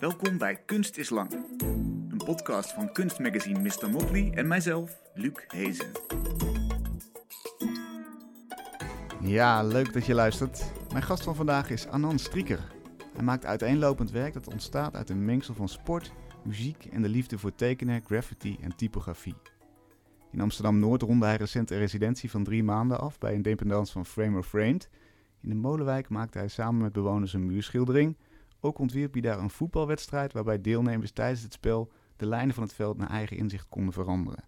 [0.00, 1.32] Welkom bij Kunst is Lang.
[2.08, 3.90] Een podcast van kunstmagazine Mr.
[3.90, 5.86] Motley en mijzelf, Luc Hezen.
[9.20, 10.72] Ja, leuk dat je luistert.
[10.92, 12.60] Mijn gast van vandaag is Anand Strieker.
[13.14, 16.12] Hij maakt uiteenlopend werk dat ontstaat uit een mengsel van sport,
[16.44, 19.36] muziek en de liefde voor tekenen, graffiti en typografie.
[20.32, 24.06] In Amsterdam-Noord ronde hij recent een residentie van drie maanden af bij een dependance van
[24.06, 24.88] Frame of Framed.
[25.42, 28.16] In de Molenwijk maakte hij samen met bewoners een muurschildering.
[28.60, 32.72] Ook ontwierp hij daar een voetbalwedstrijd waarbij deelnemers tijdens het spel de lijnen van het
[32.72, 34.44] veld naar eigen inzicht konden veranderen.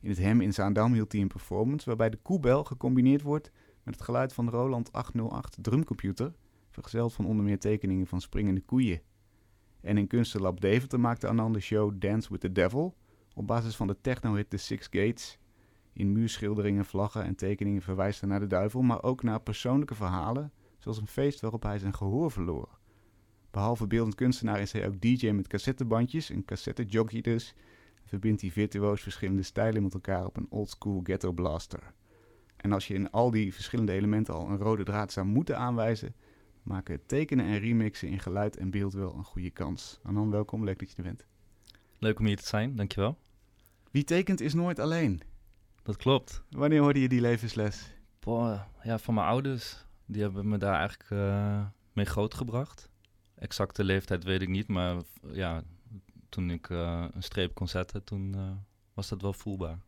[0.00, 3.50] In het Hem in Zaandam hield hij een performance waarbij de koebel gecombineerd wordt
[3.82, 6.32] met het geluid van de Roland 808 drumcomputer,
[6.70, 9.00] vergezeld van onder meer tekeningen van springende koeien.
[9.80, 12.94] En in Kunstenlab Deventer maakte Anand de show Dance with the Devil
[13.34, 15.38] op basis van de techno-hit The Six Gates.
[15.92, 20.52] In muurschilderingen, vlaggen en tekeningen verwijst hij naar de duivel, maar ook naar persoonlijke verhalen,
[20.78, 22.68] zoals een feest waarop hij zijn gehoor verloor.
[23.52, 27.54] Behalve beeldend kunstenaar is hij ook DJ met cassettebandjes, een cassettejockey dus.
[28.04, 31.92] Verbindt hij virtuoos verschillende stijlen met elkaar op een oldschool ghetto blaster.
[32.56, 36.14] En als je in al die verschillende elementen al een rode draad zou moeten aanwijzen,
[36.62, 40.00] maken tekenen en remixen in geluid en beeld wel een goede kans.
[40.02, 41.26] Anan, welkom, leuk dat je er bent.
[41.98, 43.18] Leuk om hier te zijn, dankjewel.
[43.90, 45.20] Wie tekent is nooit alleen.
[45.82, 46.42] Dat klopt.
[46.50, 47.94] Wanneer hoorde je die levensles?
[48.20, 49.86] Boah, ja, van mijn ouders.
[50.06, 52.91] Die hebben me daar eigenlijk uh, mee grootgebracht.
[53.42, 55.62] Exacte leeftijd weet ik niet, maar ja,
[56.28, 58.50] toen ik uh, een streep kon zetten, toen uh,
[58.94, 59.78] was dat wel voelbaar.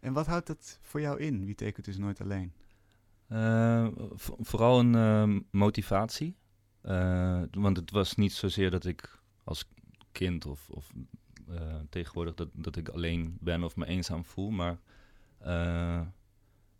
[0.00, 1.44] En wat houdt dat voor jou in?
[1.44, 2.52] Wie tekent dus nooit alleen?
[4.38, 6.36] vooral een motivatie.
[7.50, 9.68] want het was niet zozeer dat ik als
[10.12, 10.92] kind of, of
[11.88, 14.50] tegenwoordig dat, dat ik alleen ben of me eenzaam voel.
[14.50, 14.78] Maar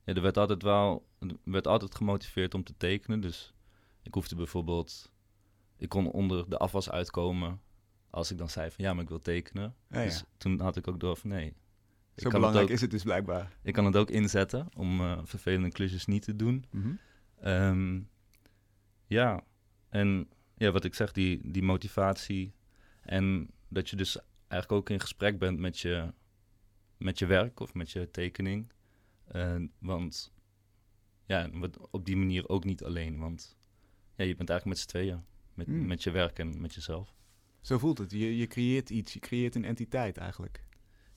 [0.05, 1.07] ja, er werd altijd wel
[1.45, 3.21] werd altijd gemotiveerd om te tekenen.
[3.21, 3.55] Dus
[4.03, 5.13] ik hoefde bijvoorbeeld,
[5.77, 7.61] ik kon onder de afwas uitkomen
[8.11, 9.75] als ik dan zei van ja, maar ik wil tekenen.
[9.89, 11.55] Ja, dus toen had ik ook door van nee.
[12.17, 13.59] Zo belangrijk het ook, is het dus blijkbaar.
[13.63, 16.65] Ik kan het ook inzetten om uh, vervelende klusjes niet te doen.
[16.71, 17.53] Mm -hmm.
[17.53, 18.09] um,
[19.07, 19.45] ja,
[19.89, 22.55] en ja, wat ik zeg, die, die motivatie
[23.01, 24.19] en dat je dus
[24.49, 26.13] eigenlijk ook in gesprek bent met je,
[26.97, 28.73] met je werk of met je tekening.
[29.33, 30.33] Uh, want
[31.27, 31.51] ja,
[31.91, 33.19] op die manier ook niet alleen.
[33.19, 33.57] Want
[34.15, 35.25] ja, je bent eigenlijk met z'n tweeën.
[35.57, 35.87] Met, mm.
[35.87, 37.15] met je werk en met jezelf.
[37.61, 38.11] Zo voelt het.
[38.11, 39.13] Je, je creëert iets.
[39.13, 40.65] Je creëert een entiteit eigenlijk.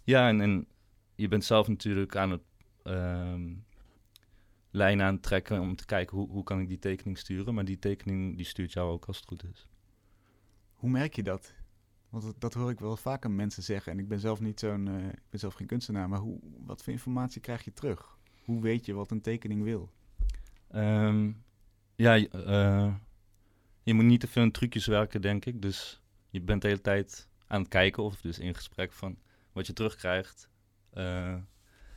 [0.04, 0.68] Ja, en, en
[1.16, 2.42] je bent zelf natuurlijk aan het
[2.84, 3.36] uh,
[4.70, 7.54] lijn aan het trekken om te kijken hoe, hoe kan ik die tekening sturen.
[7.54, 9.68] Maar die tekening die stuurt jou ook als het goed is.
[10.74, 11.54] Hoe merk je dat?
[12.10, 13.92] Want dat, dat, hoor ik wel vaker mensen zeggen.
[13.92, 14.88] En ik ben zelf niet zo'n.
[14.88, 16.10] Uh, ik ben zelf geen kunstenaar.
[16.10, 18.18] Maar hoe, wat voor informatie krijg je terug?
[18.44, 19.92] Hoe weet je wat een tekening wil?
[20.76, 21.44] Um,
[21.96, 22.94] ja, uh,
[23.90, 25.62] je moet niet te veel in trucjes werken, denk ik.
[25.62, 29.18] Dus je bent de hele tijd aan het kijken of dus in gesprek van
[29.52, 30.50] wat je terugkrijgt.
[30.94, 31.34] Uh,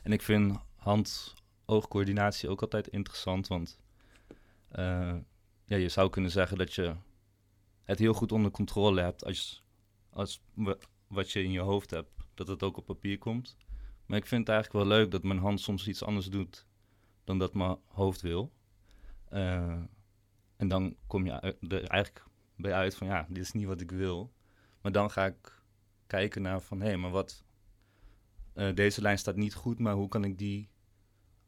[0.03, 3.47] en ik vind hand-oogcoördinatie ook altijd interessant.
[3.47, 3.79] Want
[5.65, 6.95] ja, je zou kunnen zeggen dat je
[7.83, 9.63] het heel goed onder controle hebt als
[10.09, 10.41] als
[11.07, 13.57] wat je in je hoofd hebt, dat het ook op papier komt.
[14.05, 16.65] Maar ik vind het eigenlijk wel leuk dat mijn hand soms iets anders doet
[17.23, 18.51] dan dat mijn hoofd wil.
[19.33, 19.81] Uh,
[20.63, 21.31] en dan kom je
[21.67, 22.25] er eigenlijk
[22.55, 24.33] bij uit van ja, dit is niet wat ik wil.
[24.81, 25.61] Maar dan ga ik
[26.07, 27.43] kijken naar van hé, hey, maar wat.
[28.55, 30.69] Uh, deze lijn staat niet goed, maar hoe kan ik die.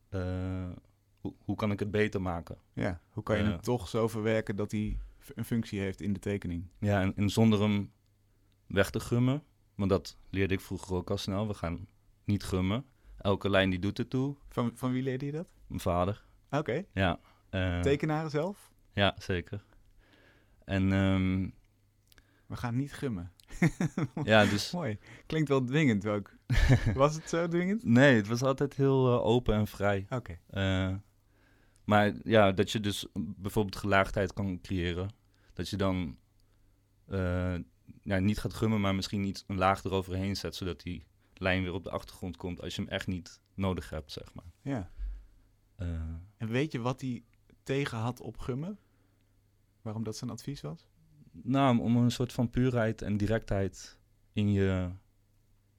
[0.10, 0.72] Uh,
[1.20, 2.58] hoe, hoe, kan ik het beter maken?
[2.74, 4.98] Ja, hoe kan je het toch zo verwerken dat hij
[5.36, 6.68] een functie heeft in de tekening?
[6.80, 7.92] Ja, en, en zonder hem
[8.68, 9.44] weg te gummen.
[9.76, 11.48] Want dat leerde ik vroeger ook al snel.
[11.48, 11.88] We gaan
[12.24, 12.86] niet gummen.
[13.18, 14.36] Elke lijn die doet ertoe.
[14.50, 15.48] Van, van wie leerde je dat?
[15.68, 16.26] Mijn vader.
[16.46, 16.58] Oké.
[16.58, 16.88] Okay.
[16.94, 17.20] Ja.
[17.52, 18.74] Uh, Tekenaren zelf?
[18.96, 19.64] Ja, zeker.
[20.64, 20.92] En...
[20.92, 21.54] Um,
[22.46, 23.32] we gaan niet gummen.
[24.24, 24.72] ja, dus...
[24.72, 25.00] Mooi.
[25.26, 26.34] Klinkt wel dwingend ook.
[26.94, 27.84] was het zo dwingend?
[27.84, 30.06] Nee, het was altijd heel uh, open en vrij.
[30.10, 30.38] Oké.
[30.50, 30.90] Okay.
[30.90, 30.96] Uh,
[31.84, 35.10] maar ja, dat je dus bijvoorbeeld gelaagdheid kan creëren.
[35.54, 36.18] Dat je dan
[38.04, 41.74] ja, niet gaat gummen, maar misschien iets een laag eroverheen zet, zodat die lijn weer
[41.74, 44.52] op de achtergrond komt als je hem echt niet nodig hebt, zeg maar.
[44.62, 44.92] Ja.
[46.38, 47.24] En weet je wat hij
[47.64, 48.80] tegen had op gummen?
[49.86, 50.88] Waarom dat zijn advies was?
[51.32, 54.00] Nou, om een soort van puurheid en directheid
[54.34, 54.90] in je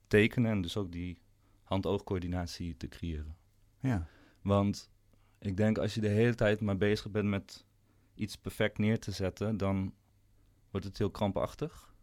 [0.07, 1.23] tekenen en dus ook die
[1.63, 3.37] hand-oogcoördinatie te creëren.
[3.81, 4.09] Ja.
[4.43, 4.91] Want
[5.39, 7.65] ik denk als je de hele tijd maar bezig bent met
[8.15, 9.95] iets perfect neer te zetten, dan
[10.71, 11.95] wordt het heel krampachtig.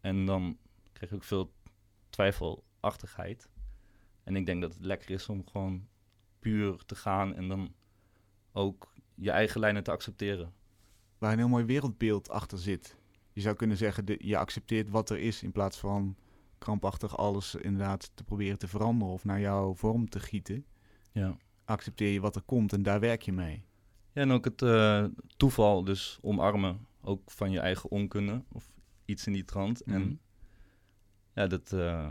[0.00, 0.58] En dan
[0.92, 1.52] krijg je ook veel
[2.10, 3.48] twijfelachtigheid.
[4.22, 5.88] En ik denk dat het lekker is om gewoon
[6.38, 7.74] puur te gaan en dan
[8.52, 10.54] ook je eigen lijnen te accepteren.
[11.18, 12.96] Waar een heel mooi wereldbeeld achter zit.
[13.32, 16.16] je zou kunnen zeggen, de, je accepteert wat er is in plaats van
[16.58, 20.64] krampachtig alles inderdaad te proberen te veranderen of naar jouw vorm te gieten.
[21.12, 21.36] Ja.
[21.64, 23.64] Accepteer je wat er komt en daar werk je mee.
[24.12, 25.04] Ja, en ook het eh,
[25.36, 28.74] toeval dus omarmen, ook van je eigen onkunde of
[29.04, 29.86] iets in die trant.
[29.86, 29.96] Mhm.
[29.96, 30.20] En
[31.34, 32.08] ja, dat, eh,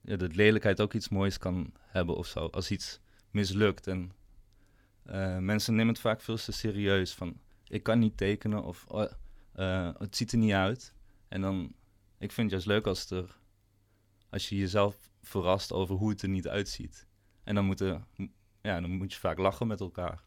[0.00, 3.86] ja, dat lelijkheid ook iets moois kan hebben of zo, als iets mislukt.
[3.86, 4.12] En
[5.02, 9.04] eh, mensen nemen het vaak veel te serieus van, ik kan niet tekenen of oh,
[9.52, 10.94] eh, het ziet er niet uit.
[11.28, 11.74] En dan,
[12.18, 13.38] ik vind het juist leuk als, er,
[14.30, 17.06] als je jezelf verrast over hoe het er niet uitziet.
[17.44, 18.06] En dan, moeten,
[18.60, 20.24] ja, dan moet je vaak lachen met elkaar.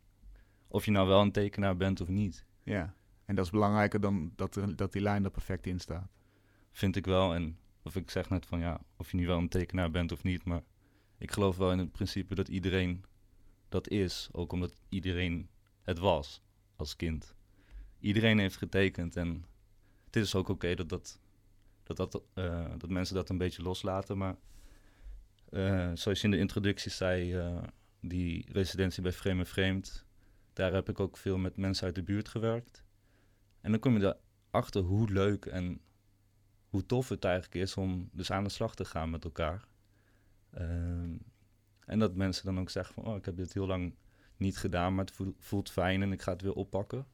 [0.68, 2.98] Of je nou wel een tekenaar bent of niet, Ja.
[3.26, 6.10] En dat is belangrijker dan dat, er, dat die lijn er perfect in staat.
[6.72, 7.34] vind ik wel.
[7.34, 10.24] En of ik zeg net van ja, of je nu wel een tekenaar bent of
[10.24, 10.46] niet.
[10.46, 10.64] Maar
[11.18, 13.06] ik geloof wel in het principe dat iedereen
[13.70, 14.30] dat is.
[14.32, 15.50] Ook omdat iedereen
[15.82, 16.42] het was
[16.80, 17.36] als kind.
[18.00, 19.16] Iedereen heeft getekend.
[19.16, 19.46] En
[20.06, 21.20] het is ook oké dat, dat,
[21.84, 24.18] dat, dat, eh, dat mensen dat een beetje loslaten.
[24.18, 24.36] Maar
[25.50, 27.64] eh, zoals je in de introductie zei, eh,
[28.00, 30.06] die residentie bij en Vreemd.
[30.54, 32.84] Daar heb ik ook veel met mensen uit de buurt gewerkt.
[33.62, 34.18] En dan kom je
[34.52, 35.82] erachter hoe leuk en
[36.70, 39.68] hoe tof het eigenlijk is om dus aan de slag te gaan met elkaar.
[40.50, 41.18] Ehm,
[41.86, 43.96] en dat mensen dan ook zeggen van, oh, ik heb dit heel lang
[44.40, 47.06] niet gedaan, maar het voelt, fijn en ik ga het weer oppakken.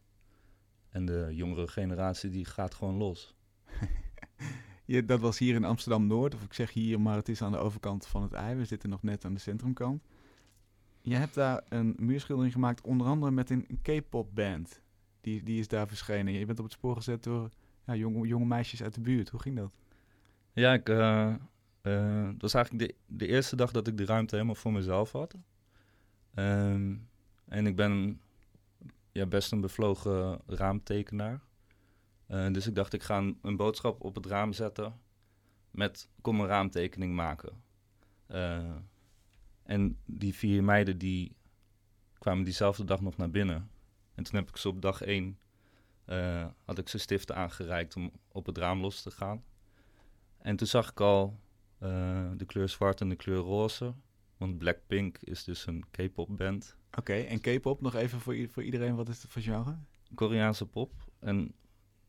[0.89, 3.35] En de jongere generatie die gaat gewoon los.
[4.85, 7.57] Je, dat was hier in Amsterdam-Noord, of ik zeg hier, maar het is aan de
[7.57, 8.55] overkant van het ei.
[8.55, 10.03] We zitten nog net aan de centrumkant.
[11.01, 14.81] Je hebt daar een muurschildering gemaakt, onder andere met een K-pop band.
[15.21, 16.33] Die, die is daar verschenen.
[16.33, 17.49] Je bent op het spoor gezet door
[17.85, 19.29] ja, jonge, jonge meisjes uit de buurt.
[19.29, 19.71] Hoe ging dat?
[20.53, 21.33] Ja, ik, eh,
[21.81, 25.11] eh, dat was eigenlijk de, de eerste dag dat ik de ruimte helemaal voor mezelf
[25.11, 25.35] had.
[26.33, 26.95] Ehm,
[27.45, 28.21] en ik ben
[29.11, 31.41] ja, best een bevlogen raamtekenaar.
[32.27, 34.99] Eh, dus ik dacht, ik ga een, boodschap op het raam zetten
[35.71, 37.63] met kom een raamtekening maken.
[38.27, 38.75] Eh,
[39.63, 41.35] en die vier meiden die
[42.17, 43.69] kwamen diezelfde dag nog naar binnen.
[44.15, 45.39] En toen heb ik ze op dag één,
[46.05, 49.43] eh, had ik ze stiften aangereikt om op het raam los te gaan.
[50.37, 51.39] En toen zag ik al
[52.35, 53.93] de kleur zwart en de kleur roze.
[54.45, 56.75] Want Blackpink is dus een K-pop band.
[56.97, 58.95] Oké, en K-pop nog even voor, voor iedereen.
[58.95, 59.77] Wat is het voor genre?
[60.15, 60.91] Koreaanse pop.
[61.19, 61.53] En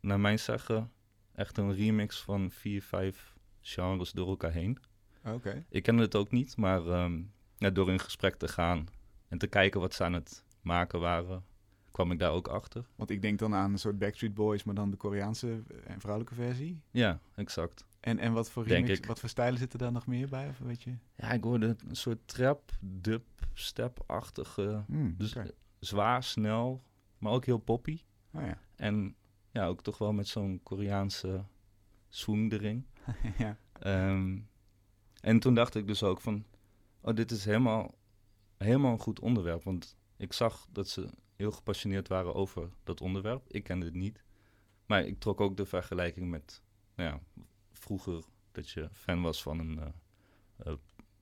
[0.00, 0.92] naar mijn zeggen
[1.34, 4.78] echt een remix van vier, vijf genres door elkaar heen.
[5.24, 5.64] Oké.
[5.68, 7.22] Ik kende het ook niet, maar ehm,
[7.56, 8.86] ja, door in gesprek te gaan
[9.28, 11.44] en te kijken wat ze aan het maken waren,
[11.90, 12.84] kwam ik daar ook achter.
[12.96, 16.00] Want ik denk dan aan een soort Backstreet Boys, maar dan de Koreaanse eh, en
[16.00, 16.80] vrouwelijke versie.
[16.90, 17.86] Ja, exact.
[18.06, 19.06] En, en wat voor Denk remix, ik.
[19.06, 20.48] wat voor stijlen zitten daar nog meer bij?
[20.48, 20.96] Of weet je?
[21.16, 25.34] Ja, ik hoorde een soort trap, dub, step-achtige, Hmm, dus
[25.78, 26.82] zwaar, snel,
[27.18, 28.00] maar ook heel poppy.
[28.32, 28.60] Oh ja.
[28.76, 29.16] En
[29.50, 31.44] ja, ook toch wel met zo'n Koreaanse
[32.08, 32.86] swing erin.
[33.38, 33.58] ja.
[33.72, 34.38] Ehm,
[35.20, 36.44] en toen dacht ik dus ook van,
[37.00, 37.94] oh, dit is helemaal,
[38.56, 39.62] helemaal een goed onderwerp.
[39.62, 43.44] Want ik zag dat ze heel gepassioneerd waren over dat onderwerp.
[43.48, 44.24] Ik kende het niet.
[44.86, 46.62] Maar ik trok ook de vergelijking met,
[46.94, 47.44] nou ja,
[47.78, 49.94] vroeger dat je fan was van een
[50.56, 50.74] eh,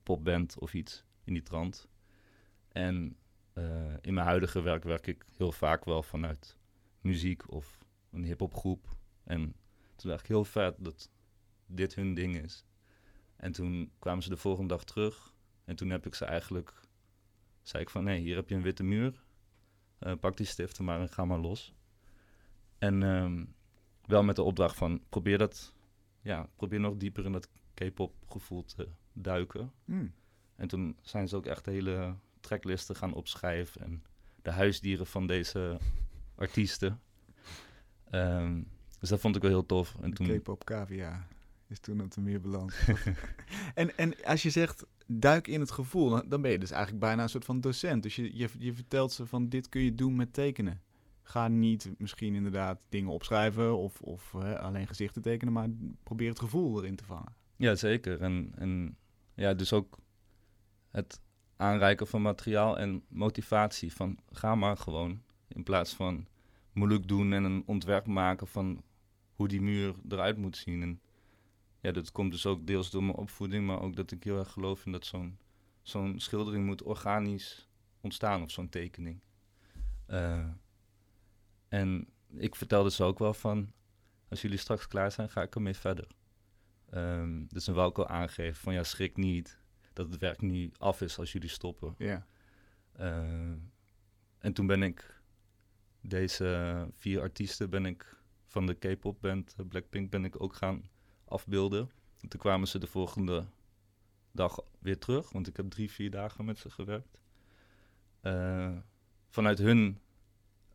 [0.03, 1.87] popband of iets in die trant.
[2.67, 3.17] En
[3.53, 6.57] eh, in mijn huidige werk werk ik heel vaak wel vanuit
[7.01, 8.95] muziek of een hip-hopgroep.
[9.23, 9.55] En
[9.95, 11.09] toen dacht ik heel vet dat
[11.65, 12.65] dit hun ding is.
[13.35, 15.33] En toen kwamen ze de volgende dag terug.
[15.65, 16.81] En toen heb ik ze eigenlijk...
[17.61, 19.23] zei ik van, nee, hier heb je een witte muur.
[20.19, 21.73] Pak die stiften maar en ga maar los.
[22.77, 23.45] En ehm,
[24.05, 25.73] wel met de opdracht van, probeer dat...
[26.25, 29.71] Ja, probeer nog dieper in dat K-pop gevoel te duiken.
[29.85, 30.13] Hmm.
[30.55, 33.81] En toen zijn ze ook echt hele tracklisten gaan opschrijven.
[33.81, 34.03] En
[34.41, 35.77] de huisdieren van deze
[36.35, 37.01] artiesten.
[38.09, 38.61] Ehm,
[38.99, 39.95] dus dat vond ik wel heel tof.
[40.01, 41.27] En De toen, K-pop cavia
[41.67, 42.73] is toen op de muur beland.
[43.73, 47.01] en, en als je zegt duik in het gevoel, dan, dan ben je dus eigenlijk
[47.01, 48.03] bijna een soort van docent.
[48.03, 50.81] Dus je, je, je vertelt ze van dit kun je doen met tekenen.
[51.27, 55.69] Ga niet misschien inderdaad dingen opschrijven of, of hè, alleen gezichten tekenen, maar
[56.03, 57.35] probeer het gevoel erin te vangen.
[57.55, 58.21] Ja, zeker.
[58.21, 58.97] En, en
[59.33, 59.97] ja, dus ook
[60.91, 61.21] het
[61.55, 63.93] aanreiken van materiaal en motivatie.
[63.93, 65.21] Van ga maar gewoon.
[65.47, 66.27] In plaats van
[66.73, 68.83] moeilijk doen en een ontwerp maken van
[69.35, 70.81] hoe die muur eruit moet zien.
[70.81, 71.01] En
[71.79, 74.51] ja, dat komt dus ook deels door mijn opvoeding, maar ook dat ik heel erg
[74.51, 75.37] geloof in dat zo'n
[75.81, 77.69] zo'n schildering moet organisch
[78.01, 79.21] ontstaan of zo'n tekening.
[80.05, 80.47] Eh,
[81.75, 83.71] en ik vertelde ze ook wel van,
[84.29, 86.07] als jullie straks klaar zijn, ga ik ermee verder.
[86.89, 89.59] Ehm, dus dan wou ik al aangeven van ja, schrik niet
[89.93, 91.95] dat het werk nu af is als jullie stoppen.
[91.97, 92.27] Ja.
[92.91, 93.51] Eh,
[94.37, 95.21] en toen ben ik
[96.01, 100.89] deze vier artiesten ben ik van de K-pop band eh, Blackpink ben ik ook gaan
[101.25, 101.89] afbeelden.
[102.19, 103.45] En toen kwamen ze de volgende
[104.31, 107.21] dag weer terug, want ik heb drie, vier dagen met ze gewerkt.
[108.21, 108.77] Eh,
[109.29, 109.99] vanuit hun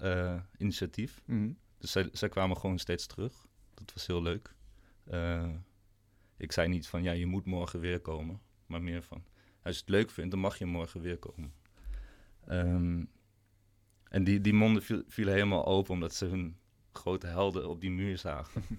[0.00, 1.22] eh, initiatief.
[1.24, 1.52] Mhm.
[1.78, 3.46] Dus zij, zij kwamen gewoon steeds terug.
[3.74, 4.54] Dat was heel leuk.
[5.04, 5.50] Eh,
[6.36, 8.40] ik zei niet van ja, je moet morgen weer komen.
[8.66, 9.24] Maar meer van
[9.62, 11.52] als je het leuk vindt, dan mag je morgen weer komen.
[12.46, 13.04] Ehm,
[14.08, 16.56] en die, die monden viel- vielen helemaal open omdat ze hun
[16.92, 18.62] grote helden op die muur zagen.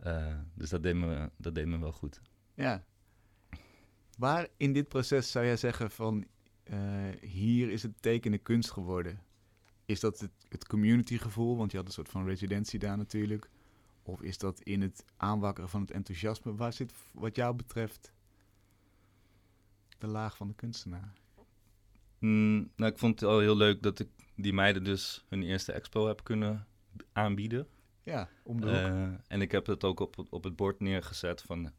[0.00, 2.20] Eh, dus dat deed, me, dat deed me wel goed.
[2.54, 2.84] Ja.
[4.18, 6.26] Waar in dit proces zou jij zeggen van
[7.20, 9.20] hier is het tekenen kunst geworden?
[9.90, 13.50] Is dat het, het communitygevoel, want je had een soort van residentie daar natuurlijk.
[14.02, 16.54] Of is dat in het aanwakkeren van het enthousiasme?
[16.54, 18.12] Waar zit wat jou betreft
[19.98, 21.12] de laag van de kunstenaar?
[22.18, 25.72] Mm, nou, ik vond het al heel leuk dat ik die meiden dus hun eerste
[25.72, 26.66] expo heb kunnen
[27.12, 27.68] aanbieden.
[28.02, 28.76] Ja, om de hoek.
[28.76, 31.72] Eh, en ik heb het ook op, op het bord neergezet van...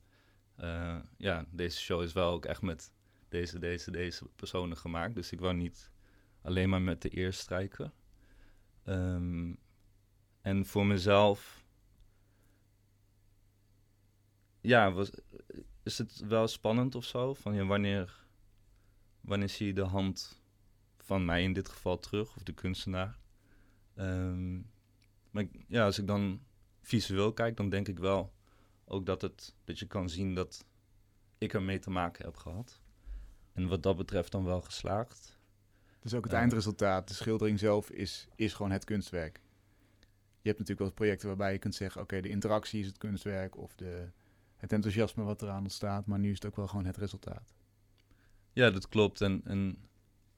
[0.56, 2.92] eh, ja, deze show is wel ook echt met
[3.30, 5.16] deze, deze, deze personen gemaakt.
[5.16, 5.92] Dus ik wou niet
[6.42, 7.94] alleen maar met de eer strijken.
[8.84, 9.54] Ehm,
[10.42, 11.66] en voor mezelf...
[14.62, 15.12] Ja, was,
[15.84, 17.34] is het wel spannend of zo?
[17.34, 18.26] Van wanneer,
[19.22, 20.42] wanneer zie je de hand
[20.98, 23.20] van mij in dit geval terug, of de kunstenaar?
[23.96, 24.60] Ehm,
[25.32, 26.42] maar ja, als ik dan
[26.82, 28.34] visueel kijk, dan denk ik wel
[28.86, 30.66] ook dat, het, dat je kan zien dat
[31.38, 32.82] ik ermee te maken heb gehad.
[33.54, 35.40] En wat dat betreft dan wel geslaagd.
[36.02, 39.42] Dus ook het eindresultaat, de schildering zelf, is, is gewoon het kunstwerk.
[40.42, 42.02] Je hebt natuurlijk wel projecten waarbij je kunt zeggen...
[42.02, 44.08] oké, de interactie is het kunstwerk of de,
[44.58, 46.06] het enthousiasme wat eraan ontstaat...
[46.06, 47.54] maar nu is het ook wel gewoon het resultaat.
[48.54, 49.22] Ja, dat klopt.
[49.22, 49.78] En, en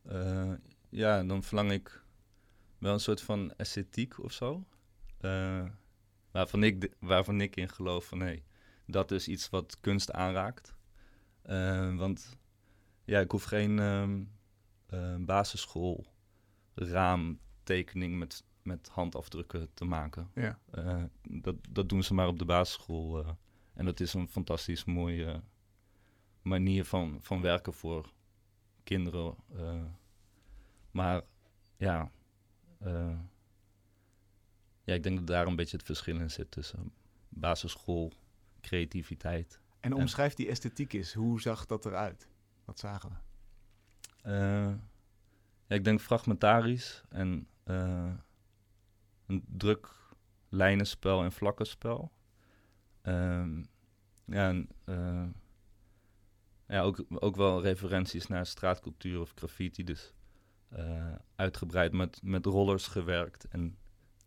[0.02, 0.54] eh,
[0.90, 2.04] ja, dan verlang ik
[2.78, 4.66] wel een soort van esthetiek of zo.
[5.20, 5.66] Eh,
[6.32, 8.44] waarvan, ik, waarvan ik in geloof van hé,
[8.86, 10.76] dat is iets wat kunst aanraakt.
[11.42, 12.38] Eh, want
[13.04, 14.22] ja, ik hoef geen ehm
[14.94, 20.30] eh, basisschoolraamtekening met, met handafdrukken te maken.
[20.36, 20.60] Ja.
[20.72, 23.20] Eh, dat, dat doen ze maar op de basisschool.
[23.20, 23.30] eh.
[23.74, 25.42] en dat is een fantastisch mooie
[26.42, 28.12] manier van, van werken voor
[28.84, 29.36] kinderen.
[30.92, 31.22] maar
[31.78, 32.12] ja,
[34.84, 36.94] ja, ik denk dat daar een beetje het verschil in zit tussen
[37.30, 38.12] basisschool,
[38.62, 39.60] creativiteit.
[39.80, 41.14] En omschrijf die esthetiek eens.
[41.14, 42.28] Hoe zag dat eruit?
[42.66, 43.16] Wat zagen we?
[44.24, 44.74] Eh,
[45.68, 48.14] ja, ik denk fragmentarisch en eh,
[49.26, 49.90] een druk
[50.50, 52.12] lijnenspel en vlakkenspel.
[53.02, 53.64] Ehm,
[54.26, 55.26] ja, en, eh,
[56.68, 59.84] ja ook, ook wel referenties naar straatcultuur of graffiti.
[59.84, 60.14] Dus
[61.36, 63.48] uitgebreid met, met rollers gewerkt.
[63.48, 63.78] En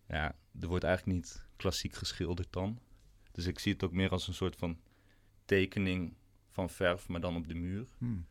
[0.09, 2.79] ja, er wordt eigenlijk niet klassiek geschilderd dan.
[3.33, 4.81] Dus ik zie het ook meer als een soort van
[5.45, 6.17] tekening
[6.51, 7.87] van verf, maar dan op de muur.
[7.99, 8.27] Hmm.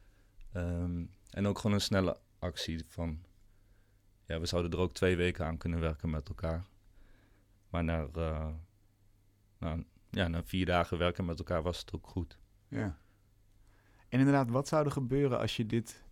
[0.52, 3.20] Ehm, en ook gewoon een snelle actie van...
[4.26, 6.66] Ja, we zouden er ook twee weken aan kunnen werken met elkaar.
[7.70, 8.50] Maar na, eh,
[9.58, 12.38] na, ja, na vier dagen werken met elkaar was het ook goed.
[12.68, 12.98] Ja.
[14.08, 16.04] En inderdaad, wat zou er gebeuren als je dit...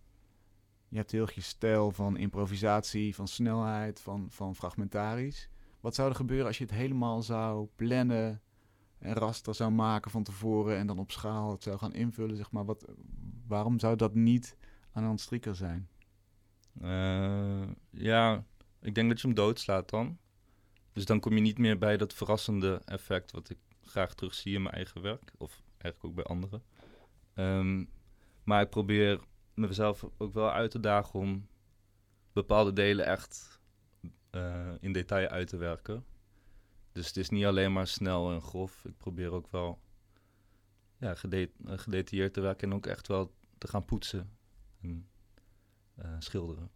[0.88, 5.48] Je hebt heel je stijl van improvisatie, van snelheid, van, van fragmentarisch.
[5.80, 8.42] Wat zou er gebeuren als je het helemaal zou plannen...
[8.98, 10.76] en raster zou maken van tevoren...
[10.76, 12.64] en dan op schaal het zou gaan invullen, zeg maar.
[12.64, 12.84] Wat,
[13.46, 14.56] waarom zou dat niet
[14.94, 15.88] aan een strieker zijn?
[16.80, 18.44] Eh, ja,
[18.80, 20.18] ik denk dat je hem doodslaat dan.
[20.92, 23.32] Dus dan kom je niet meer bij dat verrassende effect...
[23.32, 25.32] wat ik graag terugzie in mijn eigen werk.
[25.38, 26.62] Of eigenlijk ook bij anderen.
[27.34, 27.84] Ehm,
[28.44, 29.20] maar ik probeer
[29.54, 31.46] mezelf ook wel uit te dagen om
[32.32, 33.60] bepaalde delen echt
[34.30, 36.04] eh, in detail uit te werken.
[36.92, 38.84] Dus het is niet alleen maar snel en grof.
[38.84, 39.80] Ik probeer ook wel
[40.98, 44.30] ja, gede- gedetailleerd te werken en ook echt wel te gaan poetsen
[44.84, 45.08] en
[45.94, 46.70] eh, schilderen.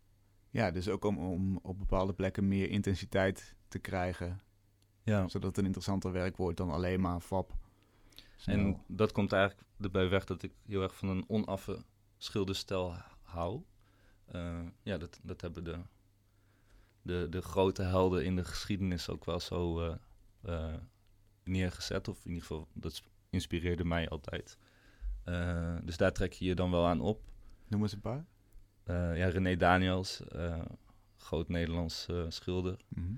[0.50, 4.40] Ja, dus ook om, om op bepaalde plekken meer intensiteit te krijgen...
[5.02, 5.28] Ja.
[5.28, 7.56] zodat het een interessanter werk wordt dan alleen maar fab.
[8.36, 8.56] snel.
[8.56, 11.84] En dat komt eigenlijk erbij weg dat ik heel erg van een onaffe
[12.16, 13.62] schilderstijl hou.
[14.24, 15.78] Eh, ja, dat, dat hebben de,
[17.02, 19.80] de, de grote helden in de geschiedenis ook wel zo
[20.42, 20.74] eh,
[21.44, 22.08] neergezet.
[22.08, 24.58] Of in ieder geval, dat inspireerde mij altijd.
[25.82, 27.20] Dus daar trek je je dan wel aan op.
[27.68, 28.26] Noem eens een paar.
[28.82, 30.64] Eh, ja, René Daniels, eh,
[31.16, 32.76] groot Nederlands eh, schilder.
[32.88, 33.14] Mhm.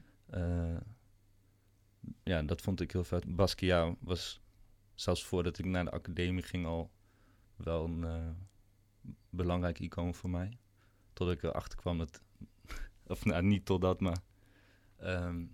[2.23, 3.37] Ja, dat vond ik heel vet.
[3.37, 4.41] Basquiat was
[4.95, 6.91] zelfs voordat ik naar de academie ging al
[7.57, 8.37] wel een
[9.31, 10.59] belangrijk icoon voor mij.
[11.13, 12.23] Tot ik erachter kwam dat,
[13.07, 14.19] of nou niet totdat, maar
[14.97, 15.45] ehm,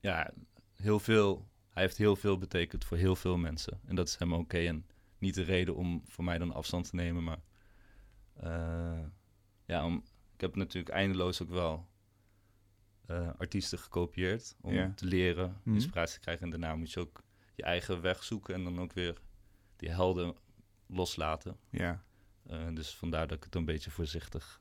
[0.00, 0.32] ja,
[0.72, 1.48] heel veel.
[1.68, 3.80] Hij heeft heel veel betekend voor heel veel mensen.
[3.84, 4.58] En dat is hem oké.
[4.58, 4.86] En
[5.18, 7.24] niet de reden om voor mij dan afstand te nemen.
[7.24, 7.40] Maar
[8.40, 9.04] eh,
[9.64, 10.04] ja, om,
[10.34, 11.88] ik heb natuurlijk eindeloos ook wel
[13.06, 14.56] eh, artiesten gekopieerd.
[14.60, 15.74] Om te leren, Mhm.
[15.74, 16.44] inspiratie te krijgen.
[16.44, 17.22] En daarna moet je ook
[17.54, 18.54] je eigen weg zoeken.
[18.54, 19.20] En dan ook weer
[19.76, 20.36] die helden
[20.86, 21.56] loslaten.
[21.70, 22.04] Ja.
[22.46, 24.60] Eh, dus vandaar dat ik het een beetje voorzichtig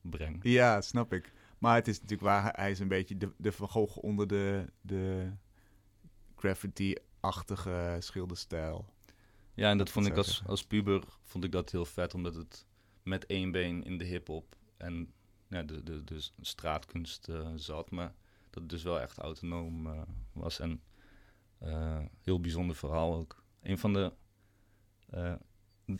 [0.00, 0.40] breng.
[0.42, 1.32] ja, snap ik.
[1.58, 4.72] Maar het is natuurlijk waar, hij is een beetje de, de Van Gogh onder de,
[4.80, 5.32] de
[6.36, 8.92] graffiti-achtige schilderstijl.
[9.54, 12.66] Ja, en dat vond ik als, als puber vond ik dat heel vet, omdat het
[13.04, 15.12] met één been in de hip-hop en
[15.48, 18.14] ja, de, de, de straatkunst eh, zat, maar
[18.50, 20.60] dat het dus wel echt autonoom eh, was.
[20.60, 20.82] En
[21.58, 23.44] eh, heel bijzonder verhaal ook.
[23.62, 24.12] Een van de,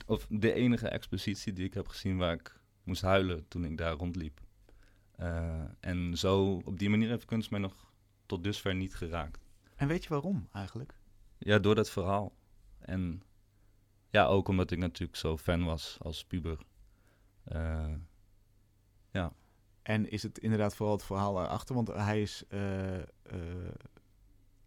[0.07, 3.93] of de enige expositie die ik heb gezien waar ik moest huilen toen ik daar
[3.93, 4.41] rondliep.
[5.81, 7.93] En zo, op die manier heeft kunst mij nog
[8.27, 9.49] tot dusver niet geraakt.
[9.77, 10.99] En weet je waarom eigenlijk?
[11.39, 12.37] Ja, door dat verhaal.
[12.79, 13.23] En
[14.09, 16.59] ja, ook omdat ik natuurlijk zo fan was als puber.
[17.45, 17.93] Eh,
[19.83, 21.75] En is het inderdaad vooral het verhaal erachter?
[21.75, 23.05] Want hij is eh, eh,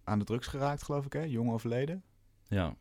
[0.04, 1.22] aan de drugs geraakt, geloof ik, hè?
[1.22, 2.04] Jong overleden.
[2.48, 2.76] ja.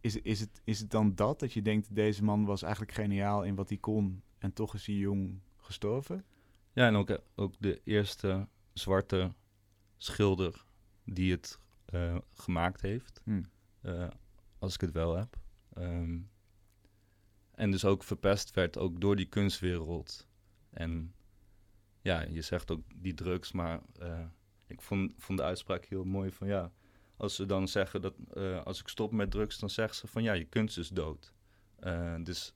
[0.00, 3.44] Is, is, het, is het dan dat, dat je denkt, deze man was eigenlijk geniaal
[3.44, 4.22] in wat hij kon...
[4.38, 6.24] en toch is hij jong gestorven?
[6.72, 9.34] ja, en ook, ook de eerste zwarte
[9.96, 10.64] schilder
[11.04, 11.60] die het
[12.32, 13.20] gemaakt heeft.
[13.24, 13.42] Hm.
[14.58, 15.36] als ik het wel heb.
[15.72, 16.18] Ehm,
[17.56, 20.26] en dus ook verpest werd, ook door die kunstwereld.
[20.70, 21.14] En
[22.00, 24.24] ja, je zegt ook die drugs, maar eh,
[24.66, 26.72] ik vond, vond de uitspraak heel mooi van ja,
[27.16, 30.22] als ze dan zeggen dat eh, als ik stop met drugs, dan zeggen ze van
[30.22, 31.32] ja, je kunst is dood.
[31.78, 32.54] Eh, dus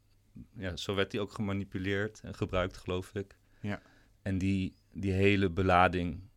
[0.57, 3.37] ja, zo werd die ook gemanipuleerd en gebruikt, geloof ik.
[3.61, 3.83] Ja.
[4.23, 6.29] En die, die hele belading,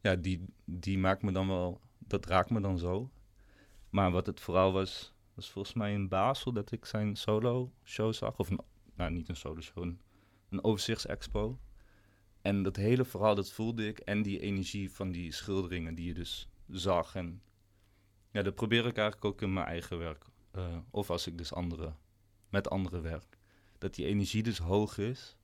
[0.00, 3.10] ja, die, die maakt me dan wel, dat raakt me dan zo.
[3.90, 8.12] Maar wat het vooral was, was volgens mij in Basel dat ik zijn solo show
[8.12, 8.38] zag.
[8.38, 8.60] Of een,
[8.94, 9.84] nou, niet een solo show,
[10.48, 11.58] een, overzichtsexpo.
[12.42, 13.98] En dat hele verhaal, dat voelde ik.
[13.98, 17.14] En die energie van die schilderingen die je dus zag.
[17.14, 17.42] En
[18.30, 20.24] ja, dat probeer ik eigenlijk ook in mijn eigen werk.
[20.50, 21.94] Eh, of als ik dus andere,
[22.48, 23.38] met anderen werk.
[23.78, 25.36] Dat die energie dus hoog is.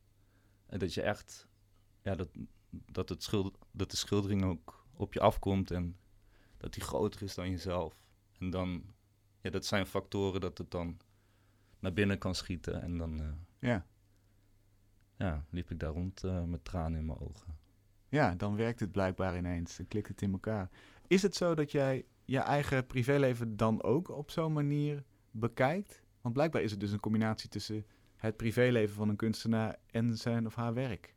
[0.67, 1.49] En dat je echt,
[2.03, 2.29] ja, dat,
[2.71, 3.31] dat, het
[3.71, 5.71] dat de schildering ook op je afkomt.
[5.71, 5.97] En
[6.57, 8.05] dat die groter is dan jezelf.
[8.39, 8.95] En dan,
[9.43, 10.97] ja, dat zijn factoren dat het dan
[11.79, 12.83] naar binnen kan schieten.
[12.83, 13.29] En dan, eh,
[13.59, 13.87] Ja.
[15.17, 17.57] ja, liep ik daar rond eh, met tranen in mijn ogen.
[18.09, 19.77] ja, dan werkt het blijkbaar ineens.
[19.77, 20.71] Dan klikt het in elkaar.
[21.07, 26.03] Is het zo dat jij je eigen privéleven dan ook op zo'n manier bekijkt?
[26.21, 30.47] Want blijkbaar is het dus een combinatie tussen het privéleven van een kunstenaar en zijn
[30.47, 31.15] of haar werk.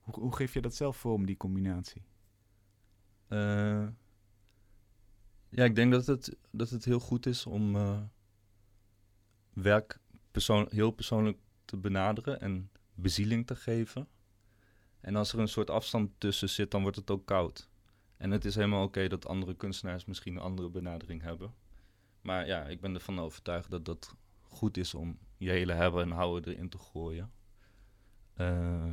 [0.00, 2.02] Hoe, hoe geef je dat zelf vorm, die combinatie?
[3.28, 3.86] Eh,
[5.54, 8.00] ja, ik denk dat het, dat het heel goed is om eh,
[9.52, 9.98] werk
[10.30, 14.08] persoon, heel persoonlijk te benaderen en bezieling te geven.
[15.00, 17.68] En als er een soort afstand tussen zit, dan wordt het ook koud.
[18.16, 21.54] En het is helemaal oké dat andere kunstenaars misschien een andere benadering hebben.
[22.20, 26.10] Maar ja, ik ben ervan overtuigd dat dat goed is om je hele hebben en
[26.10, 27.32] houden erin te gooien.
[28.34, 28.92] Eh,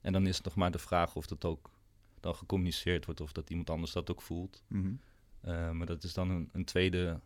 [0.00, 1.70] en dan is het nog maar de vraag of dat ook
[2.20, 4.62] dan gecommuniceerd wordt of dat iemand anders dat ook voelt.
[4.66, 4.94] Mhm.
[5.40, 7.20] Eh, maar dat is dan een, een tweede,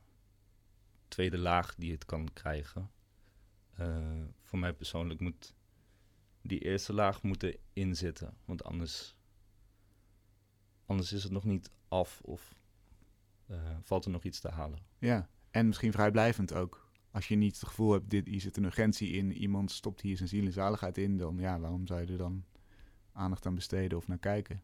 [1.09, 2.90] tweede laag die het kan krijgen.
[3.74, 5.55] Eh, voor mij persoonlijk moet
[6.42, 8.37] die eerste laag moeten inzitten.
[8.44, 9.16] Want anders,
[10.87, 12.55] anders is het nog niet af of
[13.46, 14.79] eh, valt er nog iets te halen.
[14.98, 16.88] Ja, en misschien vrijblijvend ook.
[17.11, 20.16] Als je niet het gevoel hebt, dit, hier zit een urgentie in, iemand stopt hier
[20.16, 22.44] zijn ziel en zaligheid in, dan ja, waarom zou je er dan
[23.12, 24.62] aandacht aan besteden of naar kijken?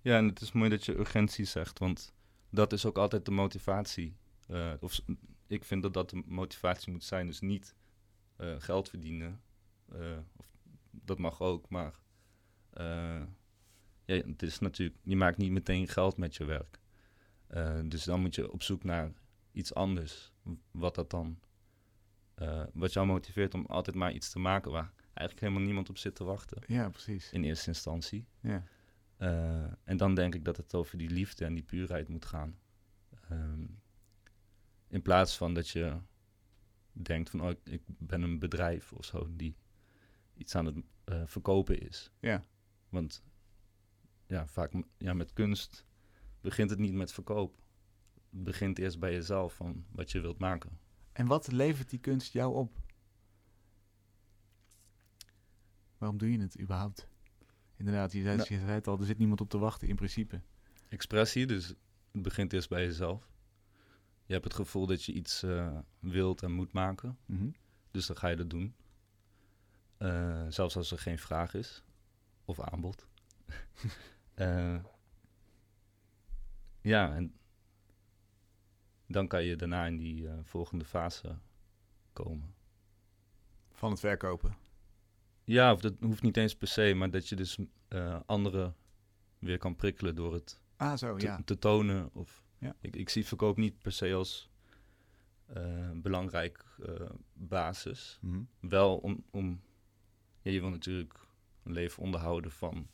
[0.00, 2.14] Ja, en het is mooi dat je urgentie zegt, want
[2.50, 4.16] dat is ook altijd de motivatie.
[4.46, 5.00] Eh, of
[5.46, 7.74] ik vind dat dat de motivatie moet zijn, dus niet
[8.36, 9.42] eh, geld verdienen.
[9.92, 10.56] Eh, of,
[10.90, 11.98] dat mag ook, maar
[14.04, 16.78] ja, het is natuurlijk, je maakt niet meteen geld met je werk.
[17.88, 19.12] Dus dan moet je op zoek naar
[19.52, 20.32] iets anders.
[20.70, 21.38] Wat dat dan,
[22.72, 26.14] wat jou motiveert om altijd maar iets te maken waar eigenlijk helemaal niemand op zit
[26.14, 26.62] te wachten.
[26.66, 27.32] Ja, precies.
[27.32, 28.26] In eerste instantie.
[28.40, 28.64] Ja.
[29.20, 32.58] Eh, en dan denk ik dat het over die liefde en die puurheid moet gaan.
[33.28, 33.66] Ehm,
[34.88, 35.98] in plaats van dat je
[36.92, 39.56] denkt van, oh, ik, ik ben een bedrijf of zo die
[40.36, 42.10] iets aan het eh, verkopen is.
[42.20, 42.44] Ja.
[42.88, 43.22] Want
[44.26, 45.86] ja, vaak ja, met kunst
[46.40, 47.56] begint het niet met verkoop.
[48.30, 50.78] Het begint eerst bij jezelf van wat je wilt maken.
[51.12, 52.78] En wat levert die kunst jou op?
[55.98, 57.08] Waarom doe je het überhaupt?
[57.80, 58.54] Inderdaad, je zei, Nou.
[58.54, 60.40] je zei het al, er zit niemand op te wachten in principe.
[60.88, 61.68] Expressie, dus
[62.12, 63.30] het begint eerst bij jezelf.
[64.24, 67.18] Je hebt het gevoel dat je iets eh, wilt en moet maken.
[67.26, 67.50] Mhm.
[67.90, 68.74] Dus dan ga je dat doen.
[69.96, 71.84] Eh, zelfs als er geen vraag is
[72.44, 73.06] of aanbod.
[74.34, 74.78] Eh,
[76.80, 77.34] ja, en
[79.06, 81.38] dan kan je daarna in die volgende fase
[82.12, 82.54] komen.
[83.70, 84.56] Van het verkopen.
[85.44, 88.74] Ja, of dat hoeft niet eens per se, maar dat je dus eh, anderen
[89.38, 91.42] weer kan prikkelen door het Ah, zo, te, ja.
[91.44, 92.10] te tonen.
[92.14, 92.76] Of, Ja.
[92.80, 94.50] ik, ik zie verkoop niet per se als
[95.46, 98.18] eh, belangrijk eh, basis.
[98.20, 98.42] Mhm.
[98.60, 99.60] Wel om, om
[100.42, 101.14] ja, je wil natuurlijk
[101.62, 102.88] een leven onderhouden van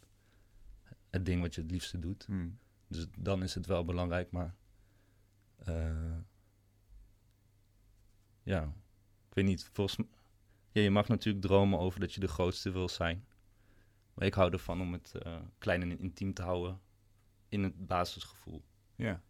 [1.11, 2.29] het ding wat je het liefste doet.
[2.29, 2.49] Mhm.
[2.89, 4.55] Dus dan is het wel belangrijk, maar
[8.43, 8.63] ja,
[9.29, 9.71] ik weet niet.
[9.73, 10.09] Volgens m-
[10.77, 13.25] ja, je mag natuurlijk dromen over dat je de grootste wil zijn.
[14.15, 16.81] Maar ik hou ervan om het eh, klein en intiem te houden
[17.49, 18.63] in het basisgevoel.
[18.97, 19.23] Ja.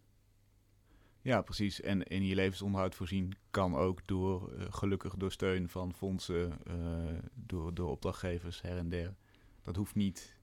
[1.22, 1.80] Ja, precies.
[1.80, 7.18] En in je levensonderhoud voorzien kan ook door, eh, gelukkig door steun van fondsen, eh,
[7.35, 9.14] door, door opdrachtgevers her en der.
[9.62, 10.35] Dat hoeft niet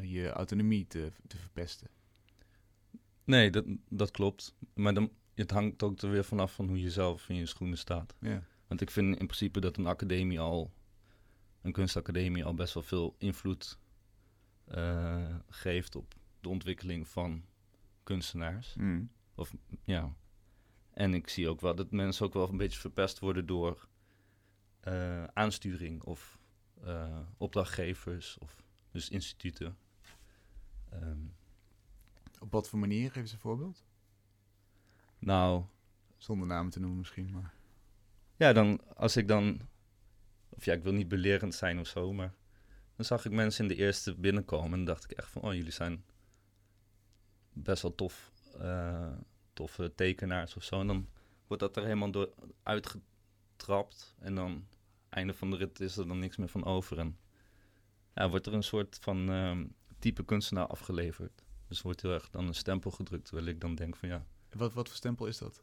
[0.00, 1.88] je autonomie te, te verpesten.
[3.24, 4.54] Nee, dat, dat klopt.
[4.74, 7.78] Maar dan, het hangt ook er weer vanaf van hoe je zelf in je schoenen
[7.78, 8.14] staat.
[8.18, 8.42] Ja.
[8.70, 10.72] Want ik vind in principe dat een academie al,
[11.62, 13.78] een kunstacademie al best wel veel invloed
[14.64, 17.44] eh, geeft op de ontwikkeling van
[18.02, 18.74] kunstenaars.
[18.74, 19.04] Mhm.
[19.34, 19.54] Of
[19.84, 20.14] ja.
[20.90, 23.88] En ik zie ook wel dat mensen ook wel een beetje verpest worden door
[24.80, 26.38] eh, aansturing of
[26.82, 29.76] eh, opdrachtgevers of dus instituten.
[30.90, 31.18] Ehm,
[32.40, 33.10] Op wat voor manier?
[33.10, 33.84] Geef eens een voorbeeld.
[35.18, 35.64] nou,
[36.16, 37.58] Zonder namen te noemen misschien, maar...
[38.40, 39.60] Ja, dan als ik dan.
[40.48, 42.34] Of ja, ik wil niet belerend zijn of zo, maar.
[42.96, 45.72] Dan zag ik mensen in de eerste binnenkomen en dacht ik echt van: oh, jullie
[45.72, 46.04] zijn
[47.52, 48.32] best wel tof.
[48.58, 49.12] eh,
[49.52, 50.80] toffe tekenaars of zo.
[50.80, 51.08] En dan
[51.46, 54.14] wordt dat er helemaal door uitgetrapt.
[54.18, 54.66] En dan,
[55.08, 56.98] einde van de rit, is er dan niks meer van over.
[56.98, 57.18] En
[58.14, 59.66] ja, wordt er een soort van ehm,
[59.98, 61.44] type kunstenaar afgeleverd.
[61.68, 63.24] Dus wordt heel erg dan een stempel gedrukt.
[63.24, 65.62] Terwijl ik dan denk van ja, Wat, wat voor stempel is dat?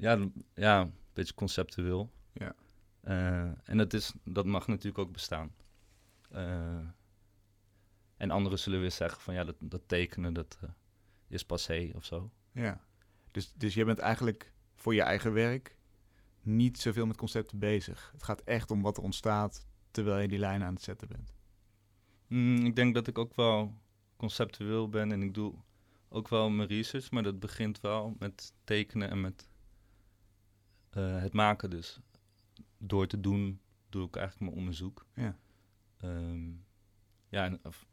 [0.00, 0.18] Ja,
[0.54, 2.10] ja, een beetje conceptueel.
[2.32, 2.54] Ja.
[3.00, 5.54] Eh, en dat, is, dat mag natuurlijk ook bestaan.
[6.30, 6.88] Eh,
[8.16, 10.70] en anderen zullen weer zeggen van ja, dat, dat tekenen, dat eh,
[11.28, 12.30] is passé of zo.
[12.52, 12.80] Ja.
[13.30, 15.76] Dus, dus je bent eigenlijk voor je eigen werk
[16.42, 18.10] niet zoveel met concepten bezig.
[18.12, 21.34] Het gaat echt om wat er ontstaat terwijl je die lijnen aan het zetten bent.
[22.26, 23.80] Mm, ik denk dat ik ook wel
[24.16, 25.54] conceptueel ben en ik doe
[26.08, 29.49] ook wel mijn research, maar dat begint wel met tekenen en met
[30.90, 32.00] eh, het maken dus.
[32.78, 35.06] Door te doen, doe ik eigenlijk mijn onderzoek.
[35.14, 35.36] Ja.
[35.96, 36.48] Ehm,
[37.28, 37.86] ja, en, of-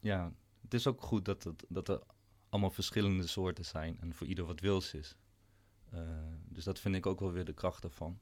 [0.00, 2.00] ja, het is ook goed dat, het, dat er
[2.48, 5.16] allemaal verschillende soorten zijn en voor ieder wat wils is.
[5.90, 6.00] Eh,
[6.48, 8.18] dus dat vind ik ook wel weer de kracht daarvan.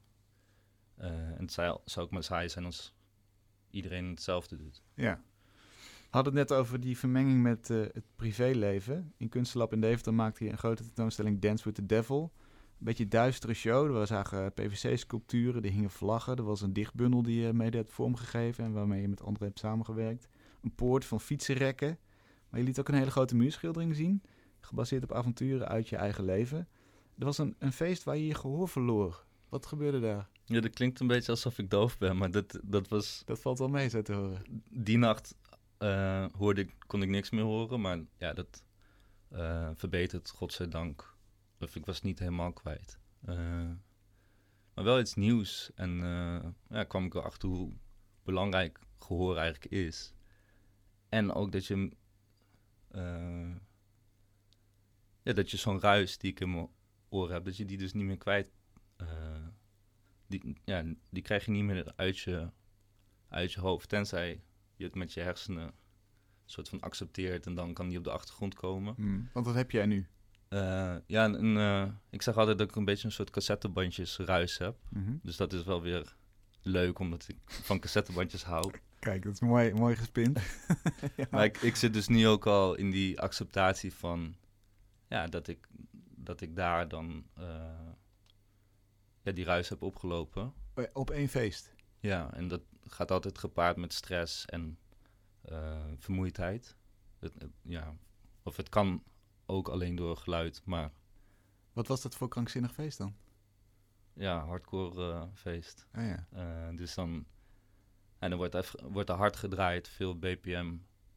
[0.95, 2.93] Eh, en het zou, zou ook maar saai zijn als
[3.69, 4.83] iedereen hetzelfde doet.
[4.93, 5.21] Ja.
[5.83, 9.13] We hadden het net over die vermenging met het privéleven.
[9.17, 12.31] In Kunstenlab in Deventer maakte hij een grote tentoonstelling Dance with the Devil.
[12.79, 13.97] Een beetje duistere show.
[13.97, 16.35] Er zagen PVC-sculpturen, er hingen vlaggen.
[16.35, 19.59] Er was een dichtbundel die je mede hebt vormgegeven en waarmee je met anderen hebt
[19.59, 20.27] samengewerkt.
[20.61, 21.97] Een poort van fietsenrekken.
[22.49, 24.21] Maar je liet ook een hele grote muurschildering zien.
[24.59, 26.67] Gebaseerd op avonturen uit je eigen leven.
[27.17, 29.25] Er was een, een feest waar je je gehoor verloor.
[29.49, 30.29] Wat gebeurde daar?
[30.45, 33.21] Ja, dat klinkt een beetje alsof ik doof ben, maar dat, dat was...
[33.25, 34.41] Dat valt wel mee, zo te horen.
[34.69, 35.35] Die nacht
[35.77, 38.63] eh, hoorde ik, kon ik niks meer horen, maar ja, dat
[39.29, 41.17] eh, verbetert, godzijdank.
[41.59, 42.99] Of ik was niet helemaal kwijt.
[43.21, 43.71] Eh,
[44.73, 45.71] maar wel iets nieuws.
[45.75, 47.73] En eh, ja, kwam ik erachter hoe
[48.23, 50.13] belangrijk gehoor eigenlijk is.
[51.09, 51.91] En ook dat je...
[52.87, 53.55] eh,
[55.23, 56.69] ja, dat je zo'n ruis die ik in mijn
[57.09, 58.51] oren heb, dat je die dus niet meer kwijt...
[60.27, 62.51] die, ja, die krijg je niet meer uit je,
[63.27, 63.89] uit je hoofd.
[63.89, 64.43] Tenzij
[64.75, 65.73] je het met je hersenen
[66.45, 68.93] soort van accepteert en dan kan die op de achtergrond komen.
[68.95, 69.29] Hmm.
[69.33, 70.07] Want wat heb jij nu?
[70.49, 74.77] Eh, ja, eh, ik zeg altijd dat ik een beetje een soort cassettebandjes ruis heb.
[74.89, 75.15] Mhm.
[75.21, 76.15] Dus dat is wel weer
[76.61, 78.71] leuk, omdat ik van cassettebandjes hou.
[78.99, 80.39] Kijk, dat is mooi, mooi gespind.
[81.15, 81.25] ja.
[81.31, 84.35] Maar ik, ik zit dus nu ook al in die acceptatie van...
[85.07, 85.67] Ja, dat ik,
[86.15, 87.89] dat ik daar dan eh,
[89.21, 90.53] ja, die ruis heb opgelopen.
[90.93, 91.73] Op één feest.
[91.99, 94.77] Ja, en dat gaat altijd gepaard met stress en
[95.97, 96.75] vermoeidheid.
[97.19, 97.95] Het, het- ja,
[98.43, 99.03] of het kan
[99.49, 100.91] ook alleen door geluid, maar
[101.73, 103.15] Wat was dat voor krankzinnig feest dan?
[104.13, 105.87] ja, hardcore eh, feest.
[105.91, 106.27] Ah ja.
[106.31, 107.25] Eh, dus dan
[108.19, 110.73] En dan wordt er, wordt er hard gedraaid, veel BPM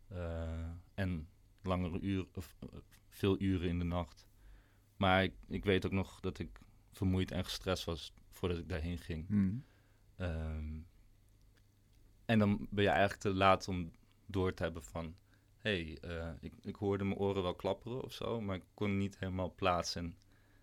[0.08, 1.28] eh, en
[1.62, 2.56] langere uren, of
[3.08, 4.26] veel uren in de nacht.
[4.96, 8.98] Maar ik, ik weet ook nog dat ik vermoeid en gestrest was voordat ik daarheen
[8.98, 9.26] ging.
[9.26, 9.64] Hmm.
[10.16, 10.80] Ehm,
[12.24, 13.92] en dan ben je eigenlijk te laat om
[14.26, 15.16] door te hebben van...
[15.62, 18.98] hé, hey, eh, ik, ik hoorde mijn oren wel klapperen of zo, maar ik kon
[18.98, 20.04] niet helemaal plaatsen.
[20.04, 20.16] En